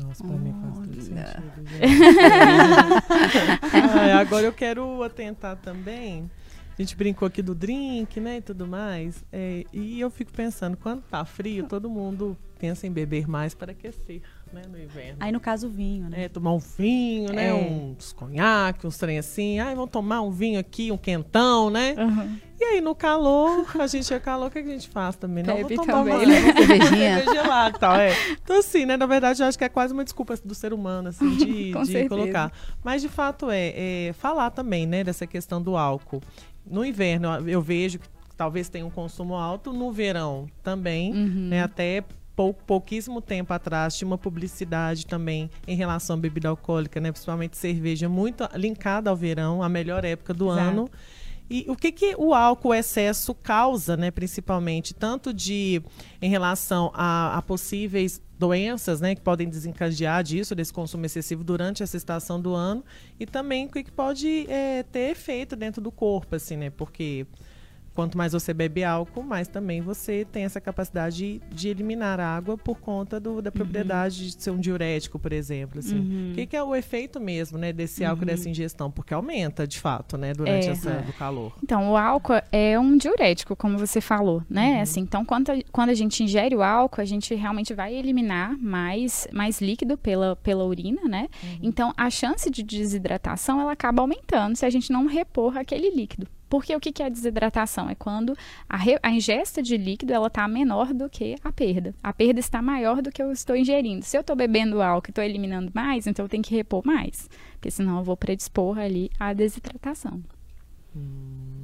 [0.00, 1.52] Nossa, pra mim faz todo sentido.
[4.20, 6.30] agora eu quero atentar também
[6.78, 9.24] a gente brincou aqui do drink, né, e tudo mais.
[9.32, 13.72] É, e eu fico pensando, quando tá frio, todo mundo pensa em beber mais para
[13.72, 14.20] aquecer,
[14.52, 15.16] né, no inverno.
[15.20, 16.24] Aí no caso o vinho, né?
[16.24, 17.54] É, tomar um vinho, né, é.
[17.54, 19.58] uns conhaque, uns trem assim.
[19.58, 21.94] Ai, vamos tomar um vinho aqui, um quentão, né?
[21.98, 22.38] Uhum.
[22.58, 25.44] E aí no calor, a gente é calor, o que a gente faz também?
[25.44, 26.52] Não, Bebe vou tomar também, uma, né?
[26.54, 27.24] cervejinha.
[27.32, 28.12] gelado tal, é.
[28.42, 31.08] Então assim, né, na verdade eu acho que é quase uma desculpa do ser humano,
[31.08, 32.52] assim, de, de colocar.
[32.82, 36.22] Mas de fato é, é falar também, né, dessa questão do álcool.
[36.68, 41.48] No inverno, eu vejo que talvez tenha um consumo alto, no verão também, uhum.
[41.48, 41.62] né?
[41.62, 47.10] Até pou, pouquíssimo tempo atrás tinha uma publicidade também em relação à bebida alcoólica, né?
[47.10, 50.60] Principalmente cerveja, muito linkada ao verão, a melhor época do Exato.
[50.60, 50.90] ano.
[51.48, 55.80] E o que, que o álcool excesso causa, né, principalmente, tanto de
[56.20, 61.82] em relação a, a, possíveis doenças, né, que podem desencadear disso, desse consumo excessivo durante
[61.82, 62.84] essa estação do ano,
[63.18, 67.26] e também o que, que pode é, ter efeito dentro do corpo, assim, né, porque
[67.96, 72.58] quanto mais você bebe álcool, mais também você tem essa capacidade de, de eliminar água
[72.58, 74.28] por conta do, da propriedade uhum.
[74.28, 75.78] de ser um diurético, por exemplo.
[75.78, 75.98] Assim.
[75.98, 76.30] Uhum.
[76.32, 78.26] O que, que, é o efeito mesmo né, desse álcool uhum.
[78.26, 78.90] dessa ingestão?
[78.90, 80.72] Porque aumenta, de fato, né, durante é.
[80.72, 81.54] essa, do calor.
[81.62, 84.74] Então, o álcool é um diurético, como você falou, né?
[84.74, 84.82] Uhum.
[84.82, 88.58] Assim, então, quando a, quando a gente ingere o álcool, a gente realmente vai eliminar
[88.58, 91.28] mais, mais líquido pela, pela urina, né?
[91.42, 91.58] Uhum.
[91.62, 96.26] Então, a chance de desidratação, ela acaba aumentando se a gente não repor aquele líquido.
[96.48, 97.88] Porque o que é desidratação?
[97.88, 98.36] É quando
[98.68, 101.94] a, re, a ingesta de líquido ela está menor do que a perda.
[102.02, 104.04] A perda está maior do que eu estou ingerindo.
[104.04, 107.28] Se eu estou bebendo álcool e estou eliminando mais, então eu tenho que repor mais.
[107.54, 110.22] Porque senão eu vou predispor ali à desidratação.
[110.94, 111.55] Hum.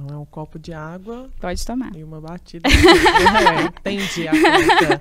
[0.00, 1.28] Então é um copo de água.
[1.38, 1.94] Pode tomar.
[1.94, 2.68] E uma batida.
[3.84, 5.00] é, entendi a conta.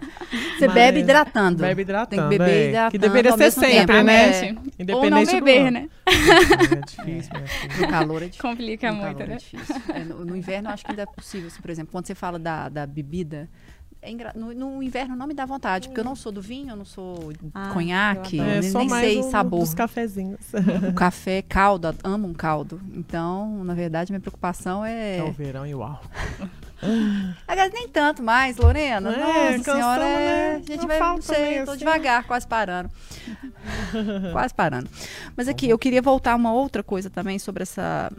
[0.58, 1.62] Você Mas bebe hidratando.
[1.62, 2.10] Bebe hidratando.
[2.10, 2.70] Tem que beber é.
[2.70, 2.92] hidratando.
[2.92, 4.04] Que deveria ser sempre, tempo.
[4.04, 4.30] né?
[4.30, 4.50] É.
[4.80, 5.90] Independente Ou não beber, né?
[6.06, 7.32] É difícil,
[7.80, 8.50] No calor é difícil.
[8.50, 9.34] Complica no muito, né?
[9.34, 9.76] É difícil.
[9.94, 11.48] É, no, no, inverno, acho que ainda é possível.
[11.48, 13.50] Assim, por exemplo, quando você fala da, da bebida,
[14.02, 14.32] é engra...
[14.36, 16.86] no, no, inverno não me dá vontade, porque eu não sou do vinho, eu não
[16.86, 19.60] sou ah, conhaque, é, nem, nem sei o, sabor.
[19.60, 20.40] Dos cafezinhos.
[20.90, 22.82] O café, caldo, amo um caldo.
[22.94, 25.18] Então, na verdade, minha preocupação é.
[25.18, 26.10] É o verão e o álcool.
[27.46, 29.12] Aliás, nem tanto mais, Lorena.
[29.12, 30.56] É, Nossa senhora, é...
[30.56, 31.80] a gente não vai, não sei, tô assim.
[31.80, 32.90] devagar, quase parando.
[34.32, 34.90] quase parando.
[35.36, 38.10] Mas aqui, eu queria voltar uma outra coisa também sobre essa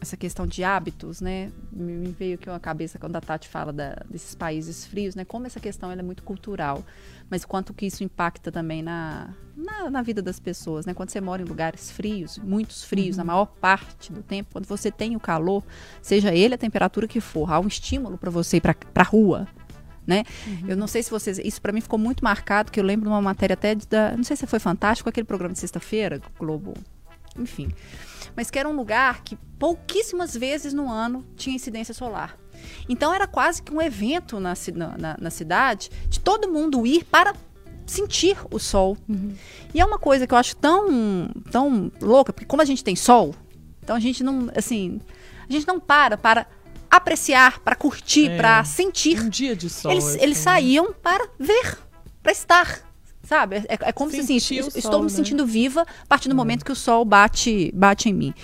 [0.00, 1.52] essa questão de hábitos, né?
[1.70, 5.24] Me veio aqui uma cabeça quando a Tati fala da, desses países frios, né?
[5.24, 6.82] Como essa questão é muito cultural,
[7.28, 10.94] mas quanto que isso impacta também na, na, na, vida das pessoas, né?
[10.94, 13.18] Quando você mora em lugares frios, muitos frios, uhum.
[13.18, 15.62] na maior parte do tempo, quando você tem o calor,
[16.00, 19.46] seja ele a temperatura que for, há um estímulo para você ir para a rua,
[20.06, 20.24] né?
[20.46, 20.68] Uhum.
[20.68, 21.38] Eu não sei se vocês.
[21.38, 24.16] Isso para mim ficou muito marcado, que eu lembro de uma matéria até da.
[24.16, 26.72] Não sei se foi fantástico, aquele programa de sexta-feira, Globo.
[27.38, 27.68] Enfim
[28.36, 32.38] mas que era um lugar que pouquíssimas vezes no ano tinha incidência solar.
[32.88, 34.54] Então era quase que um evento na,
[34.98, 37.34] na, na cidade de todo mundo ir para
[37.86, 38.96] sentir o sol.
[39.08, 39.34] Uhum.
[39.74, 42.94] E é uma coisa que eu acho tão, tão louca, porque como a gente tem
[42.94, 43.34] sol,
[43.82, 45.00] então a gente não, assim,
[45.48, 46.46] a gente não para para
[46.90, 49.20] apreciar, para curtir, é, para sentir.
[49.20, 49.90] Um dia de sol.
[49.92, 50.44] Eles, eles né?
[50.44, 51.78] saíam para ver,
[52.22, 52.89] para estar.
[53.30, 53.58] Sabe?
[53.68, 55.08] É, é como Sentir se assim, estou me né?
[55.08, 56.34] sentindo viva a partir do é.
[56.34, 58.34] momento que o sol bate, bate em mim.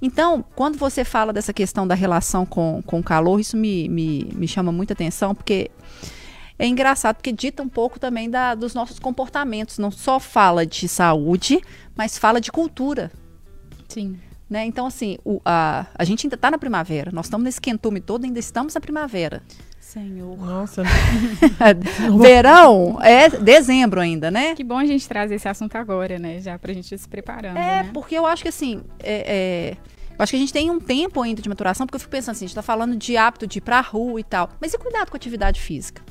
[0.00, 4.30] Então, quando você fala dessa questão da relação com, com o calor, isso me, me,
[4.32, 5.72] me chama muita atenção, porque
[6.56, 9.76] é engraçado, porque dita um pouco também da, dos nossos comportamentos.
[9.76, 11.60] Não só fala de saúde,
[11.96, 13.10] mas fala de cultura.
[13.88, 14.20] Sim.
[14.48, 14.64] Né?
[14.66, 17.10] Então, assim, o, a, a gente ainda está na primavera.
[17.12, 19.42] Nós estamos nesse quentume todo, ainda estamos na primavera.
[19.88, 20.36] Senhor.
[20.36, 20.82] Nossa.
[22.20, 24.54] Verão é dezembro ainda, né?
[24.54, 26.40] Que bom a gente trazer esse assunto agora, né?
[26.40, 27.56] Já pra gente ir se preparando.
[27.56, 27.90] É, né?
[27.94, 28.82] porque eu acho que assim.
[28.98, 29.76] É, é,
[30.10, 32.32] eu acho que a gente tem um tempo ainda de maturação, porque eu fico pensando
[32.32, 34.50] assim, a gente tá falando de hábito de ir pra rua e tal.
[34.60, 36.02] Mas e cuidado com a atividade física?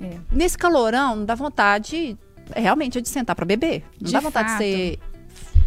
[0.00, 0.18] É.
[0.32, 2.18] Nesse calorão, não dá vontade
[2.52, 3.84] é, realmente é de sentar para beber.
[4.00, 4.58] Não de dá vontade fato.
[4.58, 4.98] de ser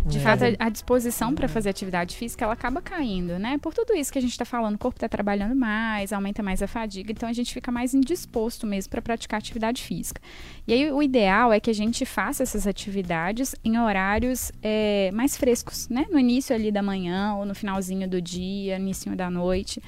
[0.07, 0.21] De É.
[0.21, 3.57] fato, a- disposição para fazer atividade física, ela acaba caindo, né?
[3.57, 6.61] Por tudo isso que a gente está falando, o corpo está trabalhando mais, aumenta mais
[6.63, 10.21] a fadiga, então a gente fica mais indisposto mesmo para praticar atividade física.
[10.65, 15.35] E aí o ideal é que a gente faça essas atividades em horários é, mais
[15.35, 16.05] frescos, né?
[16.09, 19.81] No início ali da manhã ou no finalzinho do dia, início da noite,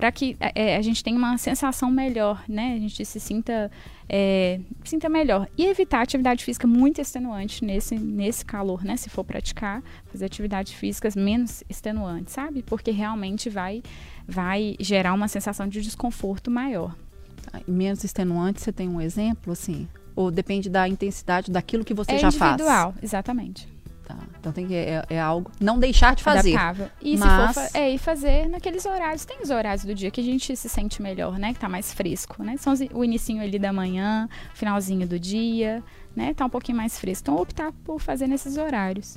[0.00, 2.72] para que é, a gente tenha uma sensação melhor, né?
[2.74, 3.70] A gente se sinta
[4.08, 5.46] é, sinta melhor.
[5.58, 8.96] E evitar atividade física muito extenuante nesse, nesse calor, né?
[8.96, 12.62] Se for praticar, fazer atividades físicas menos extenuantes, sabe?
[12.62, 13.82] Porque realmente vai,
[14.26, 16.96] vai gerar uma sensação de desconforto maior.
[17.42, 19.86] Tá, Menos extenuante, você tem um exemplo, assim?
[20.16, 22.54] Ou depende da intensidade daquilo que você é já faz?
[22.54, 23.68] individual, exatamente.
[24.10, 25.50] Tá, Então tem que, é, é algo.
[25.60, 26.54] Não deixar de fazer.
[26.54, 26.90] Adaptável.
[27.00, 30.20] E Mas- se for é, e fazer naqueles horários, tem os horários do dia que
[30.20, 31.52] a gente se sente melhor, né?
[31.52, 32.56] Que tá mais fresco, né?
[32.56, 35.82] São o inicinho ali da manhã, finalzinho do dia,
[36.14, 36.34] né?
[36.34, 37.22] Tá um pouquinho mais fresco.
[37.24, 39.16] Então optar por fazer nesses horários.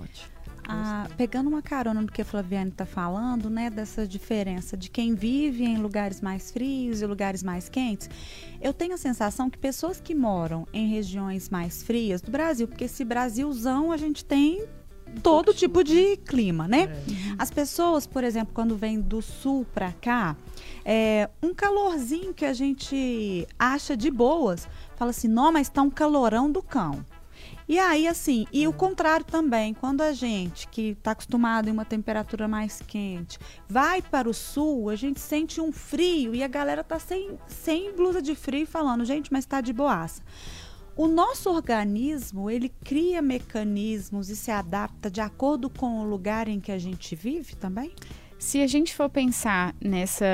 [0.00, 0.33] Ótimo.
[0.68, 5.14] Ah, pegando uma carona no que a Flaviane está falando, né, dessa diferença de quem
[5.14, 8.08] vive em lugares mais frios e lugares mais quentes,
[8.60, 12.84] eu tenho a sensação que pessoas que moram em regiões mais frias do Brasil, porque
[12.84, 14.66] esse Brasilzão a gente tem
[15.22, 16.88] todo tipo de clima, né?
[17.38, 20.36] As pessoas, por exemplo, quando vêm do sul para cá,
[20.84, 25.90] é, um calorzinho que a gente acha de boas, fala assim, não, mas tá um
[25.90, 27.04] calorão do cão.
[27.66, 31.84] E aí, assim, e o contrário também, quando a gente que está acostumado em uma
[31.84, 36.84] temperatura mais quente vai para o sul, a gente sente um frio e a galera
[36.84, 40.22] tá sem, sem blusa de frio falando, gente, mas tá de boaça.
[40.96, 46.60] O nosso organismo, ele cria mecanismos e se adapta de acordo com o lugar em
[46.60, 47.92] que a gente vive também?
[48.38, 50.26] Se a gente for pensar nessa,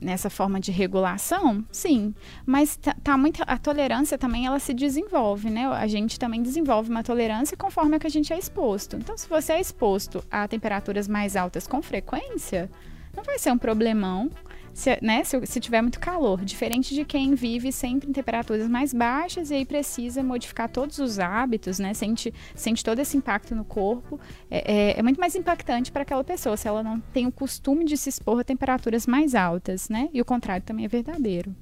[0.00, 2.14] nessa forma de regulação, sim.
[2.46, 5.66] Mas tá, tá muito, a tolerância também ela se desenvolve, né?
[5.66, 8.96] A gente também desenvolve uma tolerância conforme a que a gente é exposto.
[8.96, 12.70] Então, se você é exposto a temperaturas mais altas com frequência,
[13.16, 14.30] não vai ser um problemão.
[14.78, 18.94] Se, né, se, se tiver muito calor, diferente de quem vive sempre em temperaturas mais
[18.94, 23.64] baixas e aí precisa modificar todos os hábitos, né, sente, sente todo esse impacto no
[23.64, 27.32] corpo, é, é, é muito mais impactante para aquela pessoa se ela não tem o
[27.32, 30.08] costume de se expor a temperaturas mais altas, né?
[30.14, 31.52] E o contrário também é verdadeiro.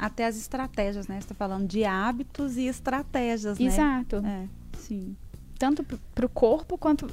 [0.00, 1.20] Até as estratégias, né?
[1.20, 3.66] Você está falando de hábitos e estratégias, né?
[3.66, 4.16] Exato.
[4.26, 5.14] É, sim.
[5.56, 7.06] Tanto para o corpo quanto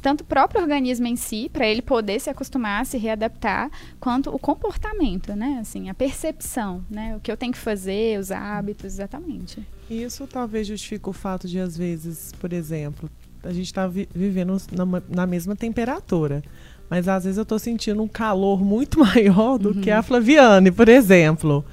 [0.00, 4.38] tanto o próprio organismo em si, para ele poder se acostumar, se readaptar, quanto o
[4.38, 5.58] comportamento, né?
[5.60, 7.16] Assim, a percepção, né?
[7.16, 9.66] O que eu tenho que fazer, os hábitos, exatamente.
[9.90, 13.10] Isso talvez justifique o fato de, às vezes, por exemplo,
[13.42, 16.42] a gente está vivendo na, na mesma temperatura.
[16.88, 20.88] Mas às vezes eu estou sentindo um calor muito maior do que a Flaviane, por
[20.88, 21.64] exemplo.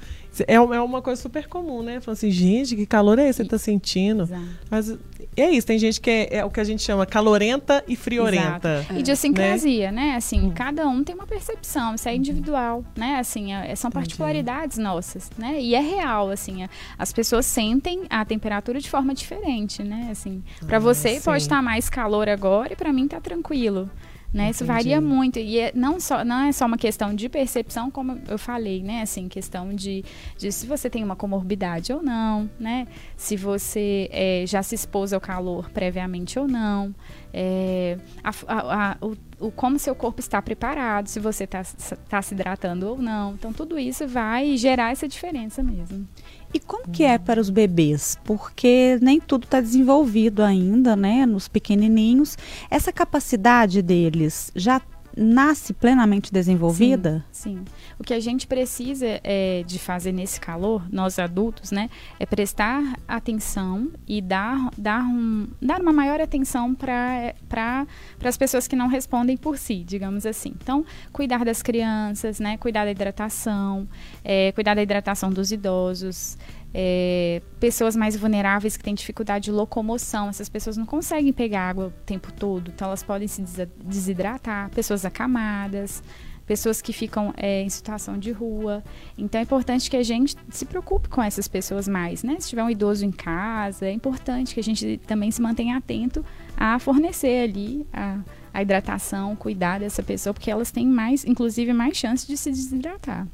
[0.46, 2.00] É, é uma coisa super comum, né?
[2.00, 4.22] Falar assim, gente, que calor é esse que você tá sentindo?
[4.22, 4.44] Exato.
[4.70, 4.96] Mas
[5.40, 8.84] é isso, tem gente que é, é o que a gente chama calorenta e friorenta.
[8.94, 10.14] E idiosincrasia, né?
[10.16, 13.16] Assim, cada um tem uma percepção, isso é individual, né?
[13.18, 15.60] Assim, é- são particularidades nossas, né?
[15.60, 20.08] E é real, assim, é- as pessoas sentem a temperatura de forma diferente, né?
[20.10, 21.20] Assim, para Ah, você sim.
[21.22, 23.90] pode estar mais calor agora e para mim tá tranquilo.
[24.32, 25.38] Né, isso varia muito.
[25.38, 29.00] E é não só não é só uma questão de percepção como eu falei né?
[29.00, 30.04] Assim questão de,
[30.36, 32.86] de se você tem uma comorbidade ou não né?
[33.16, 36.94] Se você eh, já se expôs ao calor previamente ou não.
[37.32, 41.62] É, a- a- a- o, o como seu corpo está preparado, se você está
[42.08, 43.32] tá se hidratando ou não.
[43.34, 46.06] Então, tudo isso vai gerar essa diferença mesmo.
[46.52, 48.18] E como que é para os bebês?
[48.24, 51.26] Porque nem tudo está desenvolvido ainda, né?
[51.26, 52.38] Nos pequenininhos.
[52.70, 54.80] Essa capacidade deles já
[55.18, 57.24] nasce plenamente desenvolvida?
[57.32, 57.64] Sim.
[57.98, 62.94] O que a gente precisa é, de fazer nesse calor, nós adultos, né, é prestar
[63.06, 67.86] atenção e dar, dar, um, dar uma maior atenção para
[68.22, 70.54] as pessoas que não respondem por si, digamos assim.
[70.62, 73.88] Então, cuidar das crianças, né, cuidar da hidratação,
[74.24, 76.38] é, cuidar da hidratação dos idosos,
[76.74, 81.86] é, pessoas mais vulneráveis que têm dificuldade de locomoção, essas pessoas não conseguem pegar água
[81.86, 83.42] o tempo todo, então elas podem se
[83.84, 86.02] desidratar, pessoas acamadas,
[86.48, 88.82] pessoas que ficam é, em situação de rua.
[89.16, 92.36] Então é importante que a gente se preocupe com essas pessoas mais, né?
[92.40, 96.24] Se tiver um idoso em casa, é importante que a gente também se mantenha atento
[96.56, 98.18] a fornecer ali a,
[98.52, 103.28] a hidratação, cuidar dessa pessoa, porque elas têm mais, inclusive, mais chance de se desidratar.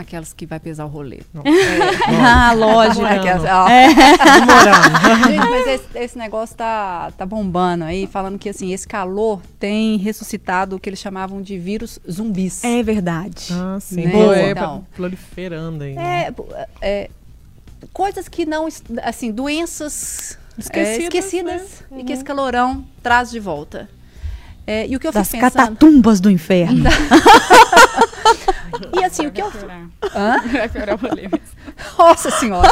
[0.00, 1.20] Aquelas que vai pesar o rolê.
[2.22, 3.02] Ah, lógico.
[3.02, 3.20] Morando.
[3.20, 3.66] Aquelas- ó.
[3.66, 5.28] Demorando.
[5.28, 9.96] Gente, mas esse, esse negócio tá, tá bombando aí, falando que assim, esse calor tem
[9.98, 12.64] ressuscitado o que eles chamavam de vírus zumbis.
[12.64, 13.48] É verdade.
[13.52, 14.06] Ah, sim.
[14.06, 14.12] Né?
[14.42, 14.84] É Então.
[14.94, 15.96] proliferando aí.
[15.96, 16.32] É,
[16.80, 17.10] é,
[17.92, 18.66] coisas que não,
[19.02, 22.00] assim, doenças é, Esquecidas, esquecidas né?
[22.00, 23.88] e que esse calorão traz de volta.
[24.66, 25.62] É, e o que eu Das fico pensando...
[25.62, 26.84] catatumbas do inferno.
[28.98, 29.46] E assim, o que eu...
[30.14, 30.40] Hã?
[30.50, 31.40] Vai piorar o rolê mesmo.
[31.98, 32.68] Nossa senhora.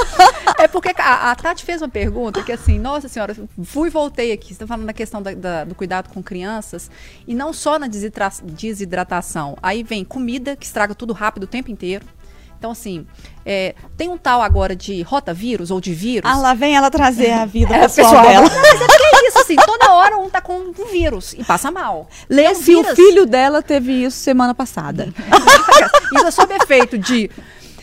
[0.59, 3.35] É porque a, a Tati fez uma pergunta que assim, nossa senhora,
[3.65, 4.49] fui e voltei aqui.
[4.49, 6.91] Você está falando da questão da- da- do cuidado com crianças
[7.27, 9.57] e não só na desidra- desidratação.
[9.63, 12.05] Aí vem comida que estraga tudo rápido o tempo inteiro.
[12.59, 13.07] Então, assim,
[13.47, 16.29] é, tem um tal agora de rotavírus ou de vírus.
[16.29, 18.49] Ah, lá vem ela trazer a vida É, pessoal, pessoal, dela.
[18.51, 21.71] Mas é porque é isso, assim, toda hora um tá com um vírus e passa
[21.71, 22.09] mal.
[22.29, 22.97] Lê É se o vírus.
[22.97, 25.13] filho dela teve isso semana passada.
[26.17, 27.31] Isso é sob efeito de.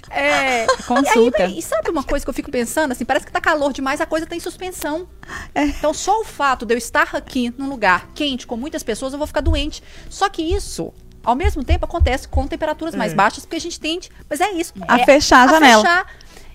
[0.10, 1.42] É, Consulta.
[1.42, 2.92] E, aí, e sabe uma coisa que eu fico pensando?
[2.92, 5.08] Assim, parece que tá calor demais, a coisa tá em suspensão.
[5.54, 9.18] Então, só o fato de eu estar aqui num lugar quente com muitas pessoas, eu
[9.20, 9.84] vou ficar doente.
[10.10, 10.94] Só que isso,
[11.26, 13.16] ao mesmo tempo, acontece com temperaturas mais É.
[13.16, 14.10] baixas, porque a gente tende.
[14.30, 14.74] Mas é isso.
[14.88, 15.84] A é, fechar a janela.
[15.84, 16.06] fechar.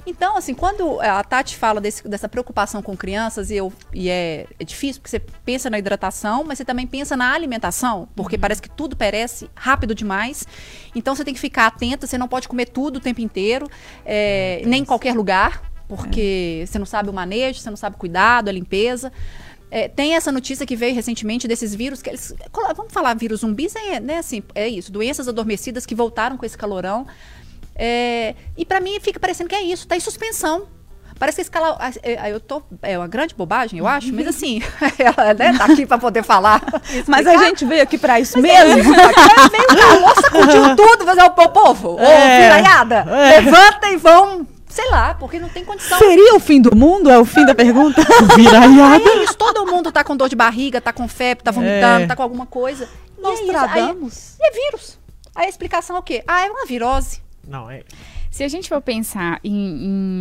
[0.07, 4.47] Então, assim, quando a Tati fala desse- dessa preocupação com crianças, e, eu, e é,
[4.59, 8.63] é difícil, porque você pensa na hidratação, mas você também pensa na alimentação, porque parece
[8.63, 10.47] que tudo perece rápido demais.
[10.95, 13.69] Então, você tem que ficar atenta, você não pode comer tudo o tempo inteiro,
[14.05, 17.99] é, nem em qualquer lugar, porque você não sabe o manejo, você não sabe o
[17.99, 19.13] cuidado, a limpeza.
[19.71, 22.35] É, tem essa notícia que veio recentemente desses vírus que eles.
[22.77, 24.19] Vamos falar vírus zumbis, é, né?
[24.19, 24.91] Assim, é isso.
[24.91, 27.07] Doenças adormecidas que voltaram com esse calorão.
[27.77, 30.67] É, e pra mim fica parecendo que é isso, tá em suspensão.
[31.19, 31.77] Parece que esse calor.
[32.31, 32.63] Eu tô.
[32.83, 34.63] É uma grande bobagem, eu acho, mas assim,
[34.99, 36.63] ela né, tá aqui pra poder falar.
[37.07, 38.81] Mas a gente veio aqui pra isso É mesmo.
[38.81, 41.97] isso, é meio calor, sacudiu tudo, fazer o povo.
[41.97, 42.41] Ô, É.
[42.41, 43.41] piraiada, É.
[43.41, 44.47] levanta e vão.
[44.71, 45.99] Sei lá, porque não tem condição.
[45.99, 47.11] Seria o fim do mundo?
[47.11, 48.01] É o fim da pergunta?
[48.37, 49.05] Viraiada.
[49.09, 52.07] É isso, todo mundo tá com dor de barriga, tá com febre, tá vomitando, É.
[52.07, 52.89] tá com alguma coisa.
[53.19, 54.37] E Nós é aí- tradamos.
[54.41, 54.99] E é vírus.
[55.35, 56.23] Aí a explicação é o quê?
[56.27, 57.21] Ah, é uma virose.
[57.47, 57.83] Não, é.
[58.31, 59.53] Se a gente for pensar em,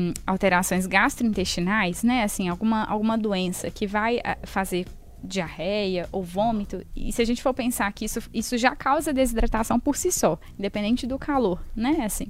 [0.10, 4.88] em alterações gastrointestinais, né, assim, alguma, alguma doença que vai ah, fazer
[5.24, 9.80] diarreia ou vômito, e se a gente for pensar que isso, isso já causa desidratação
[9.80, 12.28] por si só, independente do calor, né, assim.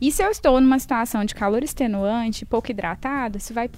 [0.00, 3.70] E se eu estou numa situação de calor extenuante, pouco hidratado, isso vai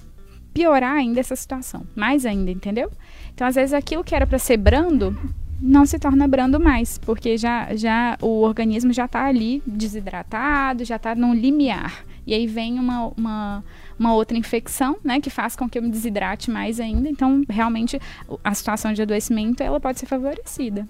[0.53, 2.91] piorar ainda essa situação, mais ainda, entendeu?
[3.33, 5.17] Então, às vezes, aquilo que era para ser brando
[5.59, 10.97] não se torna brando mais, porque já, já o organismo já está ali desidratado, já
[10.97, 12.03] está num limiar.
[12.25, 13.63] E aí vem uma, uma,
[13.97, 17.09] uma outra infecção, né, que faz com que eu me desidrate mais ainda.
[17.09, 17.99] Então, realmente,
[18.43, 20.87] a situação de adoecimento, ela pode ser favorecida.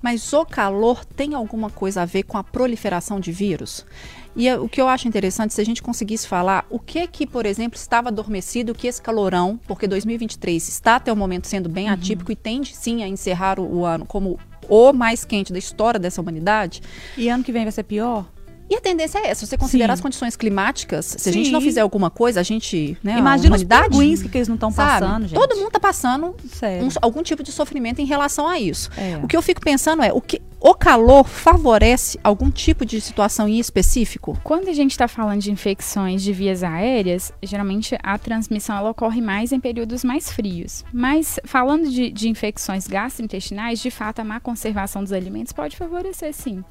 [0.00, 3.86] Mas o calor tem alguma coisa a ver com a proliferação de vírus?
[4.34, 7.44] E o que eu acho interessante, se a gente conseguisse falar o que que, por
[7.44, 12.32] exemplo, estava adormecido, que esse calorão, porque 2023 está até o momento sendo bem atípico
[12.32, 16.20] e tende sim a encerrar o, o ano como o mais quente da história dessa
[16.20, 16.80] humanidade.
[17.16, 18.26] E ano que vem vai ser pior?
[18.70, 19.94] E a tendência é essa, se você considerar Sim.
[19.94, 21.52] as condições climáticas, se a gente Sim.
[21.52, 24.48] não fizer alguma coisa, a gente, né, a Imagina os humanidade, pinguins que, que eles
[24.48, 25.34] não estão passando, gente.
[25.38, 28.88] Todo mundo está passando um- algum tipo de sofrimento em relação a isso.
[28.96, 29.18] É.
[29.22, 33.48] O que eu fico pensando é, o que o calor favorece algum tipo de situação
[33.48, 34.38] em específico?
[34.44, 39.20] Quando a gente está falando de infecções de vias aéreas, geralmente a transmissão ela ocorre
[39.20, 40.84] mais em períodos mais frios.
[40.92, 46.32] Mas falando de, de infecções gastrointestinais, de fato a má conservação dos alimentos pode favorecer
[46.32, 46.62] sim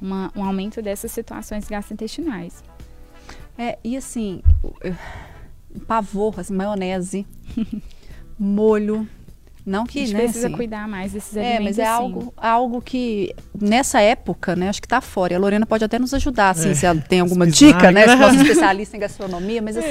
[0.00, 2.62] uma- um aumento dessas situações gastrointestinais.
[3.58, 4.42] É, e assim,
[4.80, 4.94] eu-
[5.88, 7.26] pavor, assim, maionese,
[8.38, 9.06] molho,
[9.66, 11.64] não A que, gente né, precisa assim, cuidar mais desses É, alimentos.
[11.64, 11.88] mas é sim.
[11.90, 15.32] algo, algo que nessa época, né, acho que tá fora.
[15.32, 16.74] E a Lorena pode até nos ajudar, assim, É.
[16.74, 18.26] se ela tem alguma dica, né, se bisnagas.
[18.36, 19.88] fosse especialista em gastronomia, mas assim,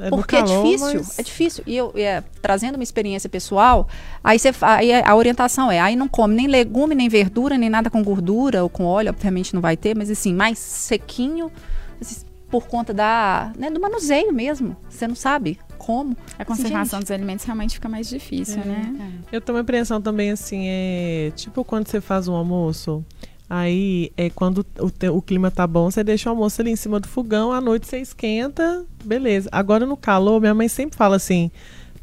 [0.00, 1.64] É do porque calor, é difícil, mas- é difícil.
[1.66, 3.88] E eu, é, trazendo uma experiência pessoal,
[4.24, 7.90] aí, você, aí a orientação é, aí não come nem legume, nem verdura, nem nada
[7.90, 11.50] com gordura ou com óleo, obviamente não vai ter, mas assim, mais sequinho,
[12.00, 12.24] assim,
[12.60, 14.76] por conta da, né, do manuseio mesmo.
[14.88, 16.16] Você não sabe como.
[16.38, 17.06] A conservação gente.
[17.06, 18.92] dos alimentos realmente fica mais difícil, né?
[19.30, 23.04] Eu tenho uma impressão também assim, é tipo quando você faz um almoço,
[23.48, 26.76] aí é quando o, te- o clima tá bom, você deixa o almoço ali em
[26.76, 29.48] cima do fogão, à noite você esquenta, beleza.
[29.52, 31.50] Agora no calor, minha mãe sempre fala assim,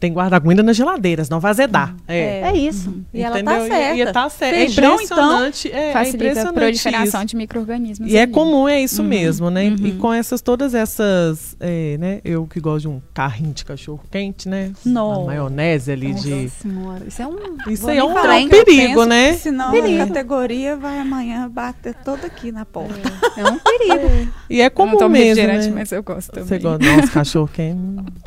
[0.04, 1.96] tem que guardar comida na geladeira, senão vai azedar.
[2.06, 2.42] É.
[2.42, 2.94] É isso.
[3.14, 3.60] E ela Entendeu?
[3.60, 3.96] tá E- certa.
[4.10, 4.56] E, tá certo.
[4.56, 5.72] Feijão, é impressionante.
[5.72, 7.28] é, é Facilita a impressionante proliferação isso.
[7.28, 8.12] de micro-organismos.
[8.12, 8.32] E é ali.
[8.34, 9.66] comum, é isso Uhum, mesmo, né?
[9.68, 9.98] E uhum.
[10.00, 12.20] com essas, todas essas, é, né?
[12.26, 14.74] Eu que gosto de um carrinho de cachorro quente, né?
[14.86, 15.20] Nossa.
[15.22, 16.50] Uma maionese ali Nossa de...
[16.50, 17.38] senhora, isso é um...
[17.70, 19.34] Isso é um, é um eu perigo, penso, né?
[19.36, 20.04] Senão Perigo.
[20.04, 22.94] a categoria vai amanhã bater toda aqui na porta.
[23.38, 24.32] É um perigo.
[24.50, 25.74] E é Eu não comum tomo mesmo, refrigerante, né?
[25.76, 26.48] mas eu gosto também.
[26.50, 27.80] Você gosta nossa, cachorro quente?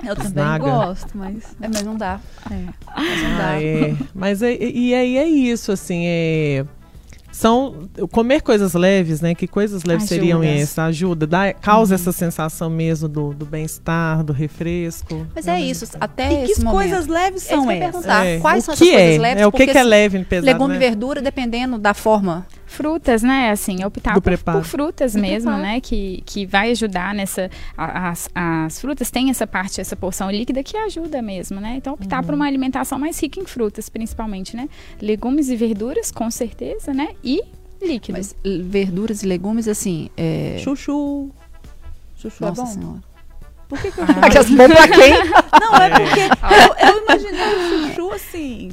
[0.06, 1.44] Eu também gosto, mas.
[1.66, 2.20] É, mas não dá.
[2.50, 2.54] É.
[2.96, 3.48] Mas não dá.
[3.50, 3.94] Ah, é.
[4.14, 6.64] Mas é- e aí é isso, assim, é...
[7.32, 9.34] são comer coisas leves, né?
[9.34, 10.14] Que coisas leves Ajuda.
[10.20, 10.78] seriam essas?
[10.78, 12.00] Ajuda, dá, causa Uhum.
[12.00, 15.26] essa sensação mesmo do, do bem-estar, do refresco.
[15.34, 16.74] Mas é isso, até E que esse momento.
[16.90, 17.90] coisas leves É são que essas?
[17.92, 18.26] perguntar.
[18.26, 19.18] É, Quais o são que essas coisas é?
[19.20, 19.42] leves?
[19.42, 20.76] É o que, Porque, que é leve e pesado, Legume né?
[20.76, 22.46] e verdura, dependendo da forma.
[22.66, 23.50] Frutas, né?
[23.50, 25.62] Assim, optar por, por frutas Do mesmo, preparo.
[25.62, 25.80] né?
[25.80, 27.48] Que, que vai ajudar nessa.
[27.76, 31.76] As, as frutas têm essa parte, essa porção líquida que ajuda mesmo, né?
[31.76, 34.68] Então, optar por uma alimentação mais rica em frutas, principalmente, né?
[35.00, 37.10] Legumes e verduras, com certeza, né?
[37.22, 37.40] E
[37.80, 38.18] líquido.
[38.18, 40.10] Mas verduras e legumes, assim.
[40.16, 40.56] É...
[40.58, 41.30] Chuchu.
[42.16, 42.70] Chuchu Nossa é bom?
[42.72, 43.15] Senhora.
[43.68, 44.26] Por que, que eu Ah.
[44.26, 45.12] Aquelas bom pra quem?
[45.60, 48.70] Não, é porque eu, eu imaginei o chuchu assim,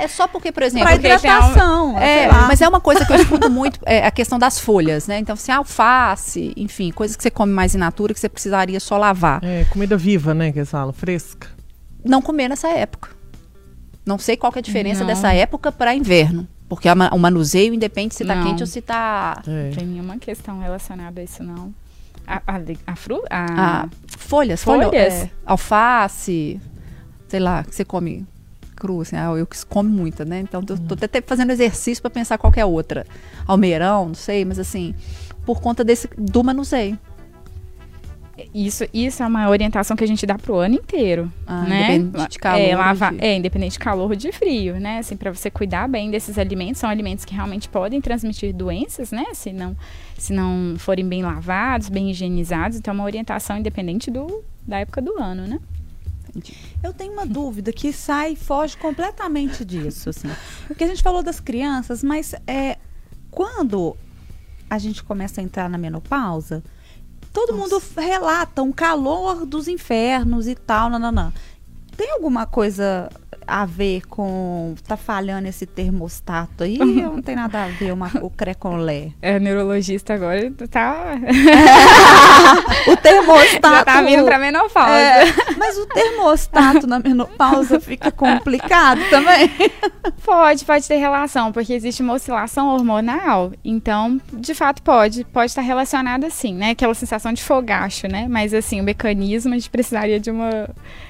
[0.00, 0.86] É só porque, por exemplo.
[0.86, 1.98] pra hidratação.
[1.98, 5.18] É, mas é uma coisa que eu escuto muito, é a questão das folhas, né?
[5.18, 8.96] Então, assim, alface, enfim, coisas que você come mais in natura que você precisaria só
[8.98, 9.42] lavar.
[9.42, 10.50] É, comida viva, né?
[10.52, 11.48] Que eles falam, fresca.
[12.04, 13.10] Não comer nessa época.
[14.04, 15.06] Não sei qual que é a diferença Não.
[15.06, 16.48] dessa época para inverno.
[16.68, 18.44] Porque o manuseio independe se tá Não.
[18.44, 19.42] quente ou se tá.
[19.46, 19.68] É.
[19.70, 21.72] Não tem nenhuma questão relacionada a isso, não.
[22.28, 23.22] A, a, a fru...
[23.30, 23.88] A...
[24.16, 24.86] Folhas, Folhas?
[24.90, 26.60] folha- é, alface,
[27.26, 28.26] sei lá, que você come
[28.76, 30.40] cru, assim, ah, eu que como muita, né?
[30.40, 33.04] Então tô, tô até fazendo exercício para pensar qual é outra.
[33.46, 34.94] Almeirão, não sei, mas assim,
[35.44, 36.96] por conta desse do manuseio.
[38.54, 41.96] Isso, isso é uma orientação que a gente dá pro ano inteiro, Ah, né?
[41.96, 44.98] independente de calor é, ou lava, de- é, independente de calor ou de frio, né?
[44.98, 49.24] Assim, para você cuidar bem desses alimentos, são alimentos que realmente podem transmitir doenças, né?
[49.34, 49.76] Se não,
[50.16, 55.02] se não forem bem lavados, bem higienizados, então é uma orientação independente do, da época
[55.02, 55.58] do ano, né?
[56.82, 60.28] Eu tenho uma dúvida que sai, foge completamente disso, assim.
[60.66, 62.76] Porque a gente falou das crianças, mas é,
[63.30, 63.96] quando
[64.70, 66.62] a gente começa a entrar na menopausa,
[67.46, 71.32] todo mundo relata um calor dos infernos e tal, nananã.
[71.96, 73.08] Tem alguma coisa
[73.48, 76.78] a ver com tá falhando esse termostato aí?
[76.80, 79.10] ou não tem nada a ver uma, o crecolé?
[79.22, 81.14] É, neurologista agora tá,
[82.86, 83.74] O termostato.
[83.76, 84.92] já tá vindo pra menopausa.
[84.92, 85.24] É,
[85.56, 89.50] mas o termostato na menopausa fica complicado também.
[90.24, 95.62] Pode, pode ter relação, porque existe uma oscilação hormonal, então, de fato, pode, pode estar
[95.62, 96.70] relacionada sim, né?
[96.70, 98.26] Aquela sensação de fogacho, né?
[98.28, 100.68] Mas, assim, o mecanismo, a gente precisaria de uma,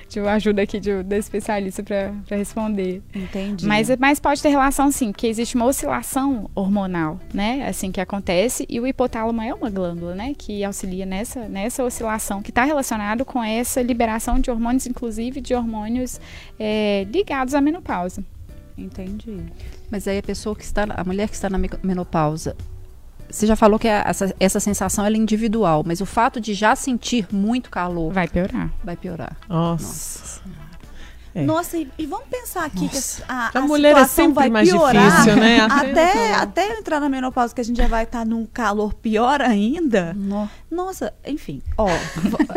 [0.08, 3.02] de uma ajuda aqui de, da especialista para responder.
[3.14, 3.66] Entendi.
[3.66, 7.66] Mas, mas pode ter relação sim, porque existe uma oscilação hormonal, né?
[7.68, 10.34] Assim que acontece, e o hipotálamo é uma glândula, né?
[10.36, 15.54] Que auxilia nessa, nessa oscilação, que está relacionado com essa liberação de hormônios, inclusive de
[15.54, 16.20] hormônios
[16.58, 18.24] eh, ligados à menopausa.
[18.76, 19.38] Entendi.
[19.90, 22.56] Mas aí a pessoa que está, a mulher que está na me- menopausa,
[23.30, 26.54] você já falou que a- essa, essa sensação ela é individual, mas o fato de
[26.54, 28.70] já sentir muito calor Vai piorar.
[28.84, 29.36] vai piorar.
[29.48, 30.40] Nossa.
[31.34, 31.42] É.
[31.44, 32.98] Nossa, e, e vamos pensar aqui que
[33.28, 35.58] a, A a mulher é situação sempre vai mais piorar difícil, né?
[35.70, 39.40] Até, até eu entrar na menopausa, que a gente já vai estar num calor pior
[39.42, 40.14] ainda.
[40.14, 41.86] No- Nossa, enfim, ó,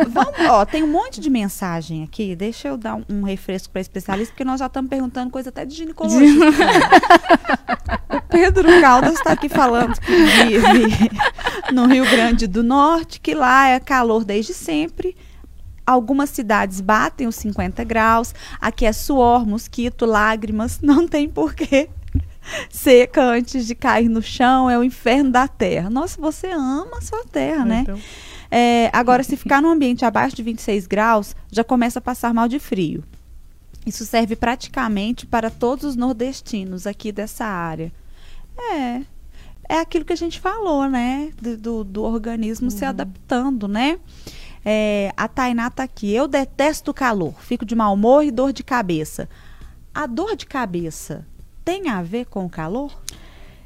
[0.10, 2.36] vamos, ó, tem um monte de mensagem aqui.
[2.36, 5.66] Deixa eu dar um, um refresco para especialista, porque nós já estamos perguntando coisa até
[5.66, 6.28] de ginecologia.
[8.10, 11.12] o Pedro Caldas está aqui falando que vive
[11.74, 15.16] no Rio Grande do Norte, que lá é calor desde sempre.
[15.86, 18.34] Algumas cidades batem os 50 graus.
[18.60, 20.80] Aqui é suor, mosquito, lágrimas.
[20.84, 21.90] Não tem porquê.
[22.70, 25.90] Seca antes de cair no chão é o inferno da terra.
[25.90, 27.80] Nossa, você ama a sua terra, né?
[27.82, 28.00] Então,
[28.50, 32.48] É, agora, se ficar num ambiente abaixo de 26 graus, já começa a passar mal
[32.50, 33.04] de frio.
[33.86, 37.92] Isso serve praticamente para todos os nordestinos aqui dessa área.
[38.74, 39.02] É.
[39.70, 41.32] É aquilo que a gente falou, né?
[41.42, 43.98] Do, do, do organismo se adaptando, né?
[44.64, 46.14] É, a Tainá tá aqui.
[46.14, 47.34] Eu detesto calor.
[47.42, 49.28] Fico de mau humor e dor de cabeça.
[49.94, 51.26] A dor de cabeça
[51.66, 52.92] tem a ver com o calor?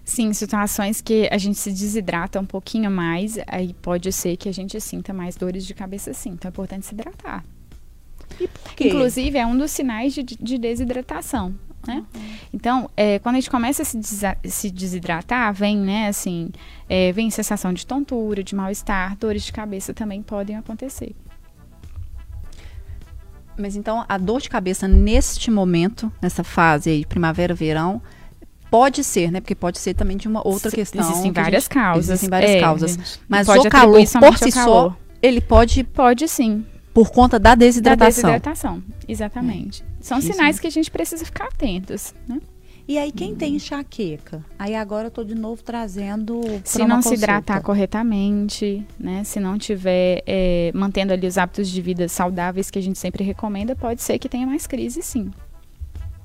[0.03, 4.53] Sim, situações que a gente se desidrata um pouquinho mais, aí pode ser que a
[4.53, 6.29] gente sinta mais dores de cabeça sim.
[6.29, 7.43] Então é importante se hidratar.
[8.39, 8.87] E por quê?
[8.87, 11.55] Inclusive, é um dos sinais de, de desidratação.
[11.87, 12.03] Né?
[12.53, 13.99] Então, é, quando a gente começa a se,
[14.45, 16.49] se desidratar, vem, né, assim,
[16.89, 21.15] é, vem sensação de tontura, de mal-estar, dores de cabeça também podem acontecer.
[23.57, 28.01] Mas então a dor de cabeça neste momento, nessa fase aí, primavera, verão,
[28.69, 29.39] pode ser, né?
[29.39, 31.01] Porque pode ser também de uma outra Se- questão.
[31.01, 32.09] Existem que várias gente- causas.
[32.09, 33.19] Existem várias é, causas.
[33.29, 34.07] Mas o calor por
[34.37, 34.97] si ao só, calor.
[35.21, 36.65] ele pode Pode sim.
[36.95, 38.31] Por conta da Da desidratação.
[38.31, 38.83] desidratação.
[39.05, 39.83] Exatamente.
[39.99, 40.31] São Isso.
[40.31, 42.15] sinais que a gente precisa ficar atentos.
[42.25, 42.39] Né?
[42.87, 44.45] E aí, quem tem enxaqueca?
[44.57, 46.41] Aí agora eu tô de novo trazendo.
[46.63, 49.25] Se não se hidratar corretamente, né?
[49.25, 53.25] Se não tiver é, mantendo ali os hábitos de vida saudáveis que a gente sempre
[53.25, 55.31] recomenda, pode ser que tenha mais crise, sim.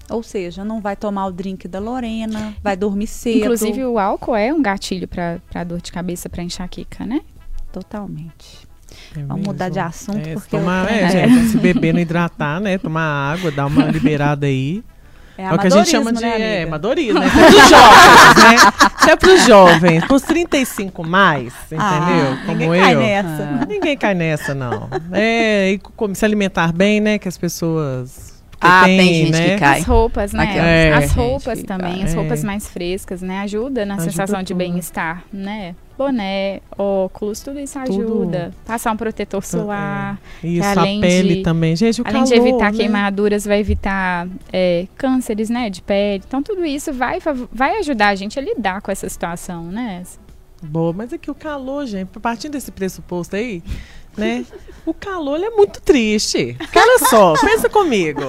[0.08, 3.38] Ou seja, não vai tomar o drink da Lorena, vai dormir cedo.
[3.38, 7.22] Inclusive, o álcool é um gatilho para dor de cabeça, para enxaqueca, né?
[7.72, 8.69] Totalmente.
[9.16, 9.88] É Vamos mudar de mesmo.
[9.88, 12.78] assunto, É, porque eu tomar, tenho- é, gente, se beber, não hidratar, né?
[12.78, 14.82] Tomar água, dar uma liberada aí.
[15.36, 17.26] É, É o que a gente chama de né, é, amadorismo, né?
[17.40, 18.56] Isso é pros jovens, né?
[19.00, 20.04] Isso é pros jovens.
[20.04, 21.80] Pros 35 mais, entendeu?
[21.82, 22.84] Ah, Como ninguém eu.
[22.84, 23.42] cai nessa.
[23.62, 24.88] Ah, Ninguém cai nessa, não.
[25.12, 27.18] É, e como se alimentar bem, né?
[27.18, 28.42] Que as pessoas.
[28.50, 29.48] porque Ah, tem gente né?
[29.54, 29.78] que cai.
[29.80, 30.42] As roupas, né?
[30.44, 30.92] Aquelas- É.
[30.92, 32.16] As roupas também, as é.
[32.16, 33.40] roupas mais frescas, né?
[33.40, 34.58] Ajuda na Ajuda sensação de tudo.
[34.58, 35.74] bem-estar, né?
[36.00, 38.00] Boné, óculos, tudo isso Tudo.
[38.02, 38.54] ajuda.
[38.64, 40.18] Passar um protetor solar.
[40.42, 41.76] Isso, além a pele de- também.
[41.76, 42.78] Gente, o Além de calor, evitar né?
[42.78, 45.68] queimaduras, vai evitar é, cânceres, né?
[45.68, 46.24] De pele.
[46.26, 47.18] Então, tudo isso vai,
[47.52, 50.02] vai ajudar a gente a lidar com essa situação, né?
[50.62, 53.62] Boa, mas é que o calor, gente, partindo desse pressuposto aí,
[54.16, 54.46] né?
[54.86, 56.54] O calor é muito triste.
[56.56, 58.22] Porque olha só, pensa comigo.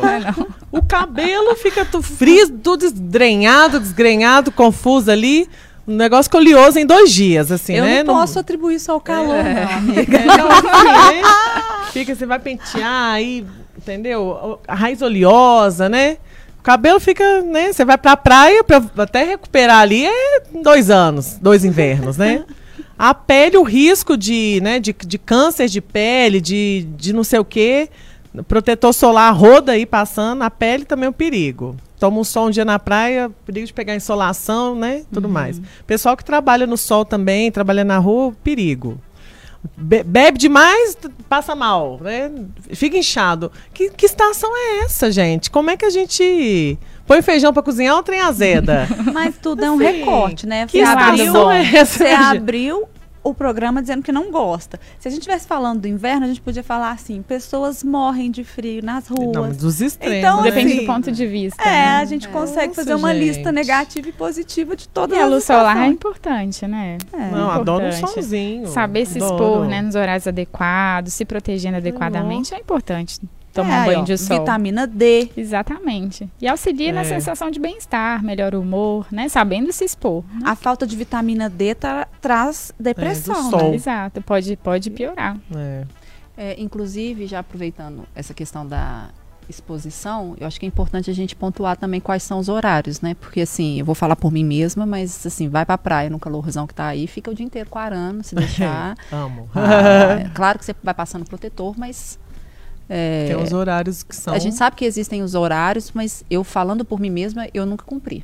[0.69, 5.47] O cabelo fica tu friso, tudo desgrenhado, desgrenhado, confuso ali.
[5.91, 8.03] Um negócio colioso em dois dias, assim, eu né?
[8.03, 9.65] não posso atribuir isso ao calor, É.
[9.65, 10.17] não, amiga.
[10.19, 11.21] Então, assim, né?
[11.91, 13.45] Fica, você vai pentear aí,
[13.77, 14.59] entendeu?
[14.67, 16.17] A raiz oleosa, né?
[16.59, 17.73] O cabelo fica, né?
[17.73, 22.45] Você vai pra praia pra até recuperar ali é dois anos, dois invernos, né?
[22.97, 27.39] A pele, o risco de, né, de, de câncer de pele, de, de não sei
[27.39, 27.89] o quê.
[28.47, 31.75] Protetor solar roda aí passando, a pele também é um perigo.
[32.01, 35.03] Toma um sol um dia na praia, perigo de pegar insolação, né?
[35.13, 35.61] Tudo mais.
[35.85, 38.99] Pessoal que trabalha no sol também, trabalha na rua, perigo.
[39.77, 40.97] Be- bebe demais,
[41.29, 42.31] passa mal, né?
[42.73, 43.51] Fica inchado.
[43.71, 45.51] Que, que estação é essa, gente?
[45.51, 46.75] Como é que a gente
[47.05, 48.87] põe feijão pra cozinhar ou trem azeda?
[49.13, 50.65] Mas tudo é um Assim, recorte, né?
[50.65, 51.97] que Você abriu, estação é essa?
[51.99, 52.37] você gente?
[52.37, 52.89] abriu
[53.23, 54.79] o programa dizendo que não gosta.
[54.99, 58.43] Se a gente estivesse falando do inverno, a gente podia falar assim: pessoas morrem de
[58.43, 59.31] frio nas ruas.
[59.31, 60.17] Não, dos extremos.
[60.17, 60.49] Então, né?
[60.49, 61.61] Depende assim, do ponto de vista.
[61.61, 61.97] É, né?
[61.97, 63.27] a gente consegue Nossa, fazer uma gente.
[63.27, 66.97] lista negativa e positiva de todas E a as luz solar é importante, né?
[67.13, 67.29] É.
[67.31, 68.67] Não, adoro um solzinho.
[68.67, 69.33] Saber se Adoro.
[69.33, 73.19] expor, né, nos horários adequados, se protegendo adequadamente é importante.
[73.53, 74.39] Tomar É, um aí, banho ó, de sol.
[74.39, 75.29] Vitamina D.
[75.35, 76.29] Exatamente.
[76.41, 77.03] E auxilia na É.
[77.03, 79.27] sensação de bem-estar, melhor humor, né?
[79.27, 80.23] Sabendo se expor.
[80.43, 83.75] A falta de vitamina D tra- traz depressão, É, né?
[83.75, 85.37] Exato, pode, pode piorar.
[85.55, 85.83] É.
[86.37, 89.09] É, inclusive, já aproveitando essa questão da
[89.49, 93.13] exposição, eu acho que é importante a gente pontuar também quais são os horários, né?
[93.15, 96.65] Porque assim, eu vou falar por mim mesma, mas assim, vai pra praia no calorzão
[96.65, 98.95] que tá aí, fica o dia inteiro quarando, se deixar.
[99.11, 99.49] Amo.
[99.53, 102.17] Ah, é claro que você vai passando protetor, mas
[102.93, 104.33] é, Tem os horários que são.
[104.33, 107.85] a gente sabe que existem os horários, mas eu falando por mim mesma, eu nunca
[107.85, 108.21] cumpri.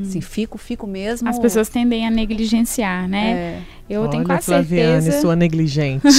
[0.00, 1.28] Assim, fico, fico mesmo.
[1.28, 3.32] As pessoas tendem a negligenciar, né?
[3.32, 3.62] é,
[3.92, 5.20] Eu tenho Olha, quase Flaviane, certeza.
[5.20, 6.02] sua negligente.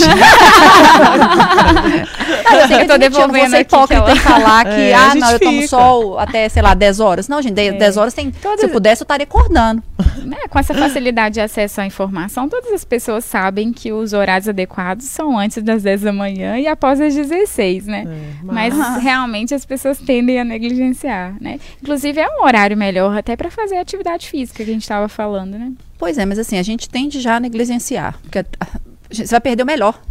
[2.53, 4.93] Eu, tenho Eu tô que eu vou devolvendo que hipócrita ela- e falar que, É,
[4.93, 5.67] ah, não, eu tomo fica.
[5.67, 7.27] sol até, sei lá, 10 horas.
[7.27, 8.29] Não, gente, 10, 10 horas tem.
[8.31, 9.81] Todas- Se eu pudesse, eu estaria acordando.
[10.23, 14.47] né, com essa facilidade de acesso à informação, todas as pessoas sabem que os horários
[14.47, 18.05] adequados são antes das 10 da manhã e após as 16, né?
[18.07, 21.59] É, Mas realmente as pessoas tendem a negligenciar, né?
[21.81, 25.09] Inclusive é um horário melhor até para fazer a atividade física que a gente estava
[25.09, 25.71] falando, né?
[26.03, 28.17] Pois é, mas assim, a gente tende já a negligenciar.
[28.21, 28.67] Porque a- a-
[29.09, 30.01] você vai perder o melhor.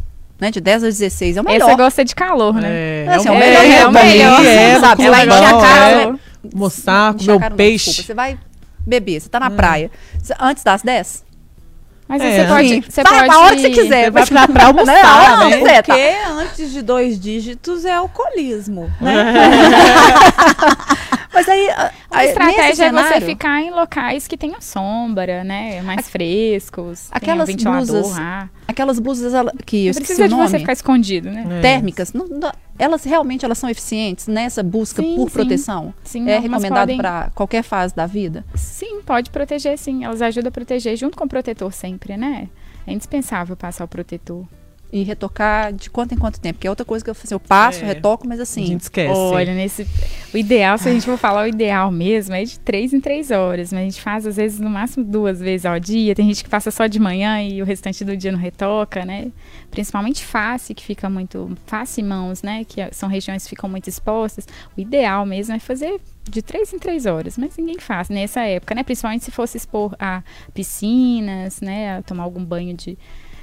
[0.41, 0.51] Né?
[0.51, 1.69] De 10 a 16 é o melhor.
[1.69, 3.05] Essa gosta de calor, né?
[3.05, 5.03] É, Assim, é o o melhor melhor, é o melhor, é, sabe?
[5.03, 6.07] é, Você vai encher a bom, cara, é.
[6.13, 6.19] né?
[7.15, 7.85] Encher comer peixe.
[7.91, 8.39] desculpa, Você vai
[8.87, 9.91] beber, você tá na praia.
[10.21, 11.25] Você- Antes das 10?
[12.09, 12.43] Mas É.
[12.43, 14.05] você pode, você vai pode a hora que você quiser.
[14.05, 15.59] Você vai pra, pra almoçar, Não, né?
[15.59, 19.13] você tá- Porque antes de dois dígitos é alcoolismo, né?
[21.33, 25.43] Mas aí, a- A estratégia nesse é você cenário, ficar em locais que tenham sombra,
[25.43, 25.81] né?
[25.83, 28.51] Mais frescos, aquelas ventilador, blusas ar.
[28.73, 30.49] Aquelas blusas ela- que eu precisa o de nome.
[30.49, 31.47] você ficar escondido, né?
[31.59, 31.61] É.
[31.61, 35.35] térmicas, não- não- elas realmente elas são eficientes nessa busca Sim, por sim.
[35.35, 35.95] proteção?
[36.03, 38.45] Sim, é recomendado podem- para qualquer fase da vida?
[38.55, 40.05] Sim, pode proteger, sim.
[40.05, 42.49] Elas ajudam a proteger junto com o protetor sempre, né?
[42.87, 44.45] É indispensável passar o protetor.
[44.95, 46.59] E retocar de quanto em quanto tempo?
[46.59, 47.87] Que é outra coisa que eu, assim, eu passo, É.
[47.87, 48.67] retoco, mas A assim.
[48.67, 49.19] gente esquece.
[49.19, 49.87] Olha, nesse.
[50.35, 53.31] O ideal, se a gente for falar o ideal mesmo, é de três em três
[53.31, 53.73] horas.
[53.73, 56.15] Mas a gente faz, às vezes, no máximo duas vezes ao dia.
[56.15, 59.33] Tem gente que passa só de manhã e o restante do dia não retoca, né?
[59.71, 61.57] Principalmente face, que fica muito.
[61.65, 62.63] Face e mãos, né?
[62.69, 64.47] Que são regiões que ficam muito expostas.
[64.77, 65.99] O ideal mesmo é fazer
[66.31, 67.39] de três em três horas.
[67.39, 68.83] Mas ninguém faz nessa época, né?
[68.83, 70.23] Principalmente se fosse expor a
[70.53, 71.97] piscinas, né?
[71.97, 72.99] A tomar algum banho de,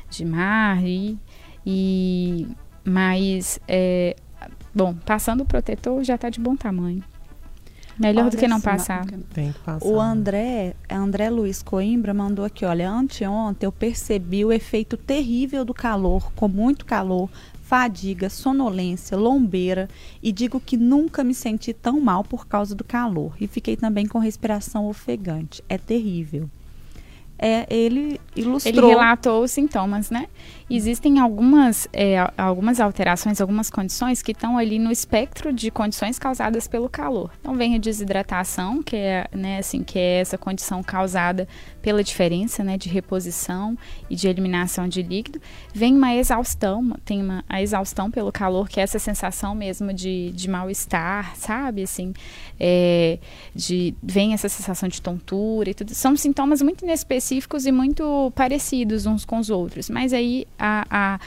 [0.10, 0.84] de mar.
[0.86, 1.18] E,
[1.72, 2.48] e
[2.84, 4.16] mas é,
[4.74, 7.04] bom, passando o protetor já está de bom tamanho.
[8.00, 9.06] Melhor do Olha que não passar.
[9.34, 9.86] Tem que passar.
[9.86, 15.74] O André, André Luiz Coimbra mandou aqui, olha, anteontem eu percebi o efeito terrível do
[15.74, 17.30] calor, com muito calor,
[17.62, 19.90] fadiga, sonolência, lombeira
[20.24, 23.34] e digo que nunca me senti tão mal por causa do calor.
[23.40, 25.62] E fiquei também com respiração ofegante.
[25.68, 26.50] É terrível.
[27.42, 28.74] É, ele ilustrou.
[28.74, 30.28] Ele relatou os sintomas, né?
[30.70, 36.68] Existem algumas, é, algumas alterações, algumas condições que estão ali no espectro de condições causadas
[36.68, 37.32] pelo calor.
[37.40, 41.48] Então vem a desidratação, que é, né, assim, que é essa condição causada
[41.82, 43.78] pela diferença, né, de reposição
[44.10, 45.42] e de eliminação de líquido.
[45.74, 50.32] Vem uma exaustão, tem uma a exaustão pelo calor, que é essa sensação mesmo de,
[50.32, 52.14] de mal-estar, sabe, assim,
[52.60, 53.20] é,
[53.56, 55.94] de vem essa sensação de tontura e tudo.
[55.94, 61.20] São sintomas muito inespecíficos e muito parecidos uns com os outros, mas aí a, a,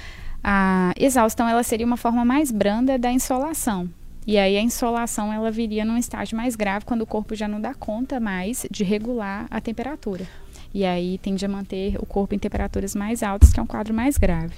[0.43, 3.89] a exaustão ela seria uma forma mais branda da insolação.
[4.25, 7.61] E aí a insolação ela viria num estágio mais grave quando o corpo já não
[7.61, 10.27] dá conta mais de regular a temperatura.
[10.75, 13.93] E aí tende a manter o corpo em temperaturas mais altas, que é um quadro
[13.93, 14.55] mais grave.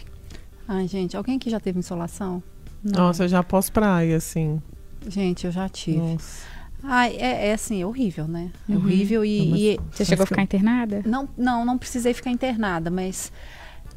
[0.68, 2.42] Ai, gente, alguém aqui já teve insolação?
[2.82, 4.60] Nossa, eu já posso praia, assim.
[5.08, 5.98] Gente, eu já tive.
[5.98, 6.44] Nossa.
[6.82, 8.50] Ai, é, é assim, é horrível, né?
[8.68, 11.02] É horrível e, Mas- e- Você chegou a ficar internada?
[11.06, 13.32] não, não, não precisei ficar internada, mas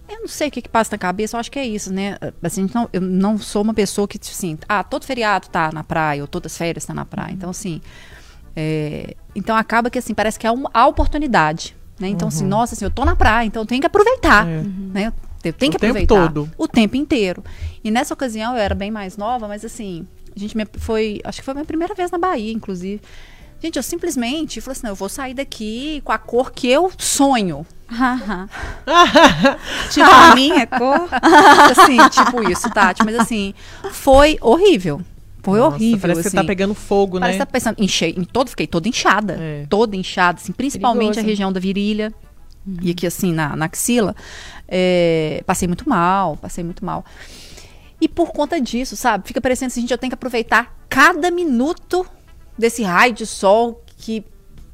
[0.08, 2.18] eu não sei o que, que passa na cabeça, eu acho que é isso, né?
[2.42, 6.22] Assim, não, eu não sou uma pessoa que, assim, ah, todo feriado tá na praia,
[6.22, 7.34] ou todas as férias tá na praia.
[7.34, 7.82] Então, assim,
[8.56, 12.08] é, então acaba que, assim, parece que é uma, a oportunidade, né?
[12.10, 14.64] Então, assim, nossa, assim, eu tô na praia, então eu tenho que aproveitar, É.
[14.94, 15.14] né?
[15.44, 16.28] Eu tenho que O tempo aproveitar.
[16.34, 16.52] todo.
[16.58, 17.44] O tempo inteiro.
[17.84, 21.46] E nessa ocasião eu era bem mais nova, mas assim, a gente foi, acho que
[21.46, 23.02] foi a minha primeira vez na Bahia, inclusive.
[23.62, 26.92] Gente, eu simplesmente falei assim, não, eu vou sair daqui com a cor que eu
[26.98, 27.66] sonho.
[29.92, 31.08] tipo a minha cor.
[31.72, 33.04] assim, tipo isso, Tati.
[33.04, 33.54] Mas assim,
[33.92, 35.02] foi horrível.
[35.48, 36.00] Foi Nossa, horrível.
[36.02, 36.36] Parece que assim.
[36.36, 37.46] você tá pegando fogo, Parece né?
[37.46, 39.38] que tá pensando, enchei, em todo, fiquei toda inchada.
[39.40, 39.66] É.
[39.70, 41.26] Toda inchada, assim, principalmente Perigoso.
[41.26, 42.14] a região da virilha.
[42.82, 44.14] E aqui, assim, na, na axila.
[44.68, 47.06] É, passei muito mal, passei muito mal.
[48.02, 49.26] E por conta disso, sabe?
[49.26, 52.06] Fica parecendo assim, gente, eu tenho que aproveitar cada minuto
[52.58, 54.26] desse raio de sol que,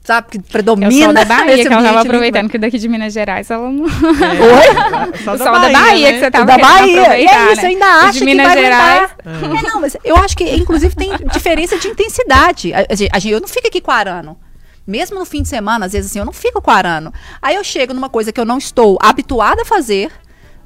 [0.04, 0.89] sabe, que É predomina.
[0.89, 2.08] o sol da Bahia que ela estava ali.
[2.08, 3.86] aproveitando, que daqui de Minas Gerais ela não.
[3.86, 5.18] É.
[5.24, 6.32] Só o sol da Bahia, que você né?
[6.32, 7.18] tava da Bahia.
[7.20, 7.68] E é isso, né?
[7.70, 9.12] ainda O acha de que Minas vai Gerais.
[9.26, 9.64] aguentar.
[9.64, 12.74] É, não, mas eu acho que, inclusive, tem diferença de intensidade.
[12.74, 14.38] A, a eu não fico aqui quarando.
[14.86, 17.14] Mesmo no fim de semana, às vezes assim, eu não fico quarando.
[17.41, 20.12] Aí eu chego numa coisa que eu não estou habituada a fazer,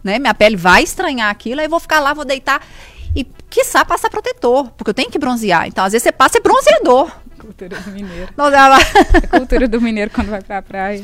[0.04, 0.18] né?
[0.18, 2.62] Minha pele vai estranhar aquilo, aí eu vou ficar lá, vou deitar
[3.16, 5.68] e, quiçá, passar protetor, porque eu tenho que bronzear.
[5.68, 7.12] Então, às vezes, você passa é bronzeador.
[7.48, 8.30] Cultura do mineiro.
[8.36, 8.78] Não, ela-
[9.24, 11.02] A cultura do mineiro quando vai pra praia.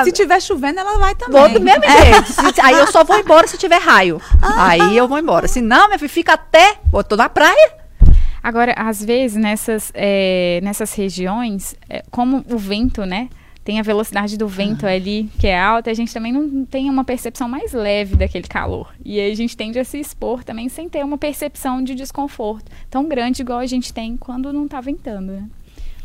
[0.00, 1.40] E se tiver chovendo, ela vai também.
[1.40, 2.32] Vou do mesmo jeito.
[2.54, 4.20] Se- Aí eu só vou embora se tiver raio.
[4.42, 5.46] Aí eu vou embora.
[5.46, 6.78] Se não, minha filha, fica até.
[6.92, 7.72] Eu tô na praia.
[8.42, 13.28] Agora, às vezes, nessas, é, nessas regiões, é, como o vento, né?
[13.64, 17.02] Tem a velocidade do vento ali, que é alta, a gente também não tem uma
[17.02, 18.92] percepção mais leve daquele calor.
[19.02, 22.70] E aí a gente tende a se expor também sem ter uma percepção de desconforto
[22.90, 25.44] tão grande igual a gente tem quando não tá ventando, né?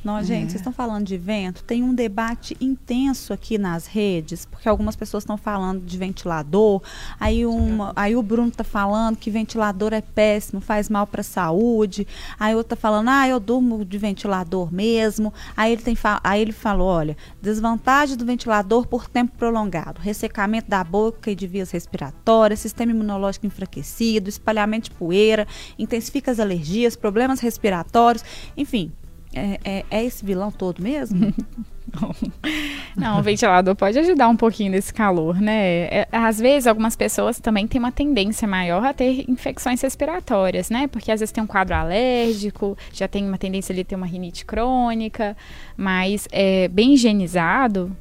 [0.01, 1.61] Não, gente, vocês estão falando de vento.
[1.61, 6.81] Tem um debate intenso aqui nas redes, porque algumas pessoas estão falando de ventilador.
[7.19, 11.23] Aí, uma, aí o Bruno tá falando que ventilador é péssimo, faz mal para a
[11.23, 12.07] saúde.
[12.39, 15.33] Aí outro tá falando, ah, eu durmo de ventilador mesmo.
[15.55, 20.81] Aí ele, tem aí ele falou, olha, desvantagem do ventilador por tempo prolongado, ressecamento da
[20.81, 25.45] boca e de vias respiratórias, sistema imunológico enfraquecido, espalhamento de poeira,
[25.77, 28.23] intensifica as alergias, problemas respiratórios,
[28.55, 28.93] enfim.
[29.33, 31.33] É, é- é esse vilão todo mesmo?
[32.95, 35.85] Não, o ventilador pode ajudar um pouquinho nesse calor, né?
[35.85, 40.87] É, às vezes, algumas pessoas também têm uma tendência maior a ter infecções respiratórias, né?
[40.87, 44.05] Porque às vezes tem um quadro alérgico, já tem uma tendência ali a ter uma
[44.05, 45.35] rinite crônica,
[45.75, 47.95] mas é, bem higienizado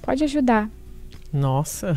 [0.00, 0.68] pode ajudar.
[1.32, 1.96] Nossa,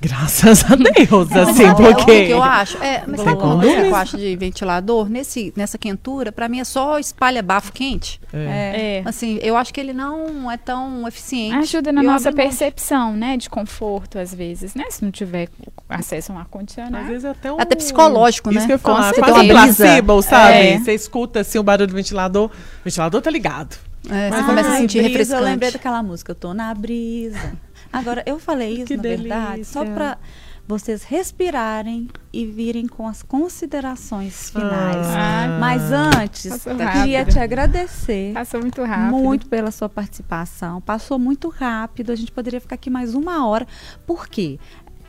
[0.00, 2.12] graças a Deus, Mas assim, sabe o que porque...
[2.12, 2.82] eu acho?
[2.82, 5.08] É, mas sabe como é que eu acho de ventilador?
[5.08, 8.20] Nesse, nessa quentura, pra mim é só espalha bafo quente.
[8.32, 9.00] É.
[9.00, 9.02] É.
[9.04, 11.56] Assim, eu acho que ele não é tão eficiente.
[11.56, 13.36] Ajuda na Eu nossa percepção, né?
[13.36, 14.84] De conforto, às vezes, né?
[14.90, 15.48] Se não tiver
[15.88, 17.06] acesso a um Às ar-condicionado.
[17.06, 17.60] vezes é até um...
[17.60, 18.66] Até psicológico, Isso né?
[18.66, 20.54] que eu ia Com falar, quase um placebo, sabe?
[20.54, 20.78] É.
[20.78, 23.76] Você escuta assim o barulho do ventilador, o ventilador tá ligado.
[24.08, 25.42] É, você começa a sentir brisa, refrescante.
[25.42, 27.52] Eu lembrei daquela música, eu tô na brisa.
[27.92, 29.94] Agora, eu falei isso, Que na verdade, só delícia.
[29.94, 30.18] para
[30.66, 35.06] vocês respirarem e virem com as considerações finais.
[35.08, 35.58] Ah.
[35.58, 39.16] Mas antes, queria te agradecer Passou muito rápido.
[39.18, 40.80] muito pela sua participação.
[40.80, 43.66] Passou muito rápido, a gente poderia ficar aqui mais uma hora.
[44.06, 44.58] Por quê?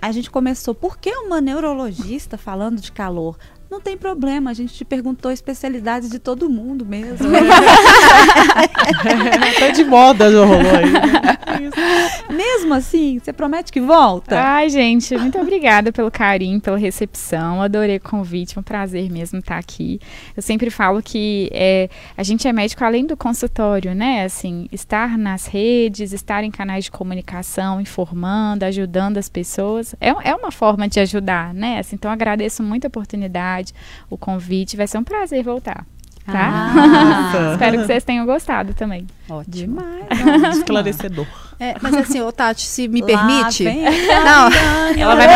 [0.02, 3.38] A gente começou, por que uma neurologista falando de calor?
[3.72, 7.30] Não tem problema, a gente te perguntou especialidades de todo mundo mesmo.
[9.55, 10.91] Até de moda já rolou aí.
[10.91, 12.01] né?
[12.30, 13.19] Mesmo assim?
[13.19, 14.39] Você promete que volta?
[14.39, 17.61] Ai, gente, muito obrigada pelo carinho, pela recepção.
[17.61, 19.99] Adorei o convite, é um prazer mesmo estar aqui.
[20.36, 24.26] Eu sempre falo que é, a gente é médico além do consultório, né?
[24.26, 30.36] Assim, estar nas redes, estar em canais de comunicação, informando, ajudando as pessoas, é, é
[30.36, 31.80] uma forma de ajudar, né?
[31.80, 33.61] Assim, então agradeço muito a oportunidade,
[34.09, 34.76] o convite.
[34.78, 35.86] Vai ser um prazer voltar.
[36.26, 36.34] Tá?
[36.76, 37.49] Ah.
[37.53, 39.07] Espero que vocês tenham gostado também.
[39.30, 39.47] Ótimo.
[39.49, 40.57] Demais.
[40.57, 41.26] Esclarecedor.
[41.59, 43.64] É, mas assim, ô Tati, se me Lá permite.
[43.64, 44.49] vem Não,
[44.97, 45.28] Ela vai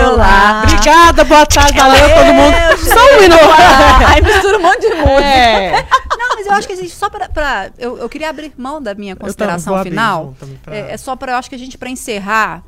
[0.00, 0.62] eu lá.
[0.64, 2.54] Obrigada, boa tarde, valeu todo mundo.
[2.78, 3.40] Só um minuto.
[4.12, 5.20] Aí mistura um monte de música.
[5.24, 5.72] É.
[6.16, 7.28] não, mas eu acho que a gente só pra.
[7.28, 10.34] pra- eu, eu queria abrir mão da minha consideração abrir final.
[10.38, 12.62] também pra- É, é só para eu acho que a gente para encerrar,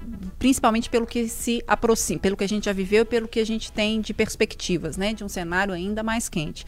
[0.45, 3.47] principalmente pelo que se aproxima, pelo que a gente já viveu, e pelo que a
[3.47, 6.67] gente tem de perspectivas, né, de um cenário ainda mais quente.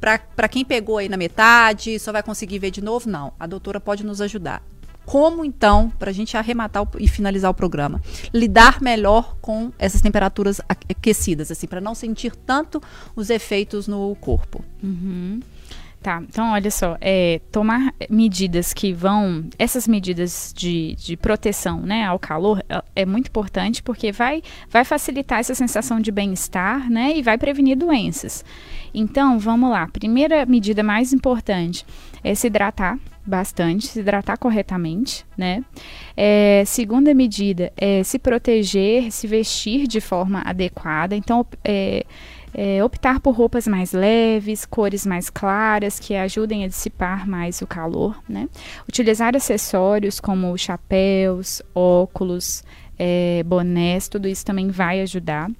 [0.00, 3.34] Para quem pegou aí na metade, só vai conseguir ver de novo, não.
[3.38, 4.62] A doutora pode nos ajudar.
[5.04, 8.00] Como então, para a gente arrematar o- e finalizar o programa,
[8.32, 12.80] lidar melhor com essas temperaturas aque- aquecidas, assim, para não sentir tanto
[13.14, 14.64] os efeitos no corpo?
[14.82, 15.40] Uhum.
[16.00, 22.04] Tá, então olha só, é, tomar medidas que vão, essas medidas de, de proteção né,
[22.04, 24.40] ao calor é- é muito importante porque vai,
[24.70, 28.44] vai facilitar essa sensação de bem-estar né, e vai prevenir doenças.
[28.94, 31.84] Então, vamos lá, primeira medida mais importante
[32.22, 32.96] é se hidratar
[33.26, 35.62] bastante, se hidratar corretamente, né?
[36.16, 41.14] É, segunda medida é se proteger, se vestir de forma adequada.
[41.14, 42.06] Então, é,
[42.54, 47.66] é, optar por roupas mais leves, cores mais claras, que ajudem a dissipar mais o
[47.66, 48.48] calor, né?
[48.88, 52.62] Utilizar acessórios como chapéus, óculos,
[52.98, 55.50] é, bonés, tudo isso também vai ajudar.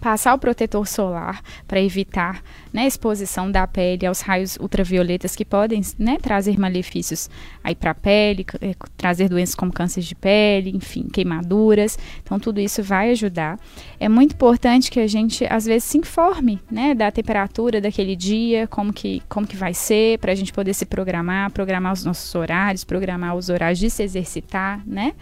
[0.00, 2.42] Passar o protetor solar para evitar
[2.72, 7.28] né, a exposição da pele aos raios ultravioletas que podem né, trazer malefícios
[7.62, 11.98] aí para a pele, eh, trazer doenças como câncer de pele, enfim, queimaduras.
[12.22, 13.58] Então, tudo isso vai ajudar.
[13.98, 18.66] É muito importante que a gente, às vezes, se informe né, da temperatura daquele dia,
[18.66, 22.34] como que, como que vai ser, para a gente poder se programar, programar os nossos
[22.34, 25.12] horários, programar os horários de se exercitar, né?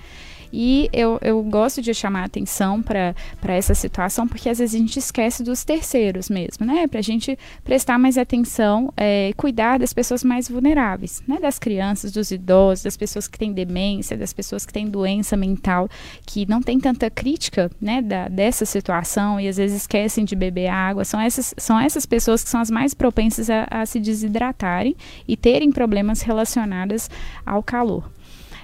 [0.53, 3.14] E eu, eu gosto de chamar a atenção para
[3.49, 6.86] essa situação, porque às vezes a gente esquece dos terceiros mesmo, né?
[6.86, 11.38] Para a gente prestar mais atenção, é, cuidar das pessoas mais vulneráveis, né?
[11.40, 15.88] Das crianças, dos idosos, das pessoas que têm demência, das pessoas que têm doença mental,
[16.26, 18.01] que não tem tanta crítica, né?
[18.03, 21.05] Da, dessa situação e às vezes esquecem de beber água.
[21.05, 24.96] São essas, são essas pessoas que são as mais propensas a, a se desidratarem
[25.26, 27.11] e terem problemas relacionados
[27.44, 28.17] ao calor.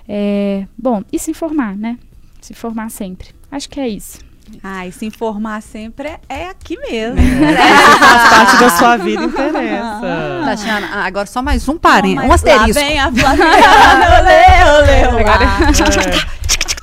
[0.09, 1.99] É, bom, e se informar, né?
[2.41, 3.29] Se informar sempre.
[3.51, 4.19] Acho que é isso.
[4.63, 7.17] Ai, se informar sempre é, é aqui mesmo.
[7.99, 10.43] Faz parte da sua vida, interessa.
[10.45, 12.83] Tatiana, ah, agora só mais um parênteses, um Mas lá asterisco.
[12.83, 13.23] vem a olê,
[14.79, 15.25] olê, olê.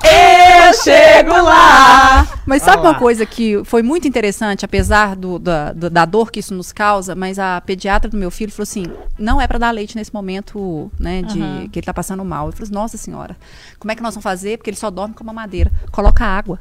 [0.04, 2.28] Eu chego lá.
[2.46, 6.40] Mas sabe uma coisa que foi muito interessante, apesar do- da, do- da dor que
[6.40, 8.86] isso nos causa, mas a pediatra do meu filho falou assim:
[9.18, 11.68] não é para dar leite nesse momento, né, de Aham.
[11.70, 12.48] que ele tá passando mal.
[12.48, 13.36] Eu falei, nossa senhora,
[13.80, 14.58] como é que nós vamos fazer?
[14.58, 15.72] Porque ele só dorme com uma madeira.
[15.92, 16.60] Coloca água.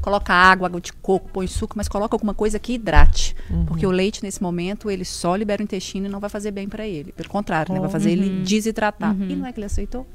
[0.00, 3.34] Coloca água, água de coco, põe suco, mas coloca alguma coisa que hidrate.
[3.66, 6.68] Porque o leite, nesse momento, ele só libera o intestino e não vai fazer bem
[6.68, 7.10] para ele.
[7.12, 9.16] Pelo contrário, né, vai fazer ele desidratar.
[9.28, 10.06] E não é que ele aceitou?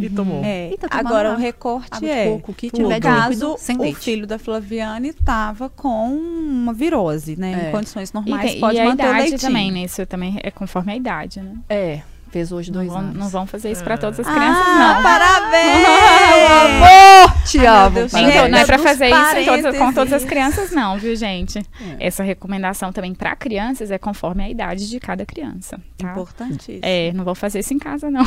[0.00, 0.42] E tomou.
[0.44, 2.26] É, E tá agora o recorte é.
[2.30, 3.98] coco, que no tiver caso, líquido, o leite.
[4.00, 7.64] filho da Flaviane estava com uma virose, né?
[7.66, 7.68] É.
[7.68, 9.40] Em condições E, normais, tem- pode e a manter o idade leitinho.
[9.40, 9.82] também, né?
[9.84, 11.54] Isso também é conforme a idade, né?
[11.68, 12.00] É,
[12.30, 13.16] fez hoje Não dois vão, anos.
[13.16, 13.84] não vão fazer isso Ah.
[13.84, 15.02] para todas as crianças, Ah, não.
[15.02, 15.86] parabéns!
[17.26, 17.36] Amor!
[17.46, 17.90] Te Ai, amo.
[17.90, 18.34] Deus, parabéns.
[18.36, 21.58] Então, não é pra Dos fazer isso todas- com todas as crianças, não, viu, gente?
[21.98, 22.06] É.
[22.08, 26.10] Essa recomendação também para crianças é conforme a idade de cada criança, tá?
[26.10, 26.80] Importantíssimo.
[26.82, 28.24] É, não vou fazer isso em casa, não.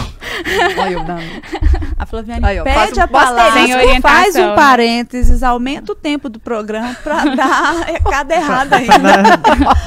[0.77, 1.23] Olha eu dando.
[1.99, 6.29] A Flaviane Aí, ó, faz pede um a palavra, faz um parênteses, aumenta o tempo
[6.29, 9.37] do programa pra dar recado errado ainda.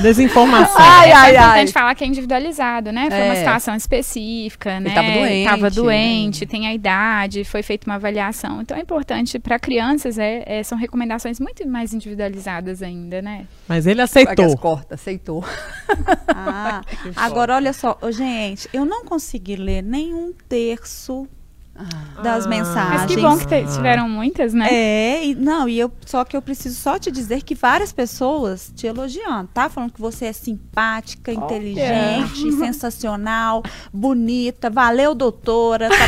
[0.03, 0.77] Desinformação.
[0.79, 1.73] Ai, é ai, importante ai.
[1.73, 3.09] falar que é individualizado, né?
[3.09, 3.37] Foi uma É.
[3.37, 4.02] situação específica,
[4.81, 4.95] né?
[4.95, 5.71] tava doente, Tava né?
[5.71, 8.63] doente, tem a idade, foi feita uma avaliação.
[8.63, 13.47] Então é importante para crianças, é, é, são recomendações muito mais individualizadas ainda, né?
[13.69, 14.57] Mas ele As aceitou.
[14.57, 15.45] corta, aceitou.
[16.29, 16.83] Ah,
[17.17, 21.29] agora, olha só, gente, eu não consegui ler nenhum terço
[22.23, 22.49] das Ah.
[22.49, 23.01] mensagens.
[23.03, 24.69] Mas que bom que te- tiveram muitas, né?
[24.71, 28.73] É, e, não, e eu só que eu preciso só te dizer que várias pessoas
[28.75, 29.69] te elogiando, tá?
[29.69, 33.63] Falando que você é simpática, inteligente, sensacional,
[33.93, 35.89] bonita, valeu, doutora.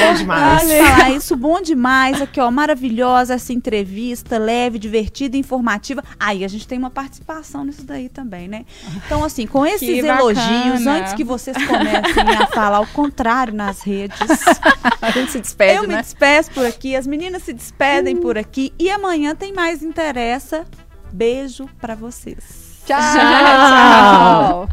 [0.00, 0.62] Bom demais.
[0.72, 2.20] Falar isso, bom demais.
[2.22, 6.02] Aqui, ó, maravilhosa essa entrevista, leve, divertida, informativa.
[6.18, 8.64] Aí a gente tem uma participação nisso daí também, né?
[8.96, 14.07] Então, assim, com esses elogios, antes que vocês comecem a falar o contrário nas redes,
[14.08, 14.40] redes.
[15.00, 16.02] A gente se despede, Eu me né?
[16.02, 20.64] despeço por aqui, as meninas se despedem por aqui e amanhã tem mais interessa.
[21.12, 22.82] Beijo pra vocês.
[22.86, 22.98] Tchau.
[22.98, 24.68] Tchau.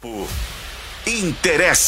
[0.00, 0.26] Tempo.
[1.06, 1.78] Interessa.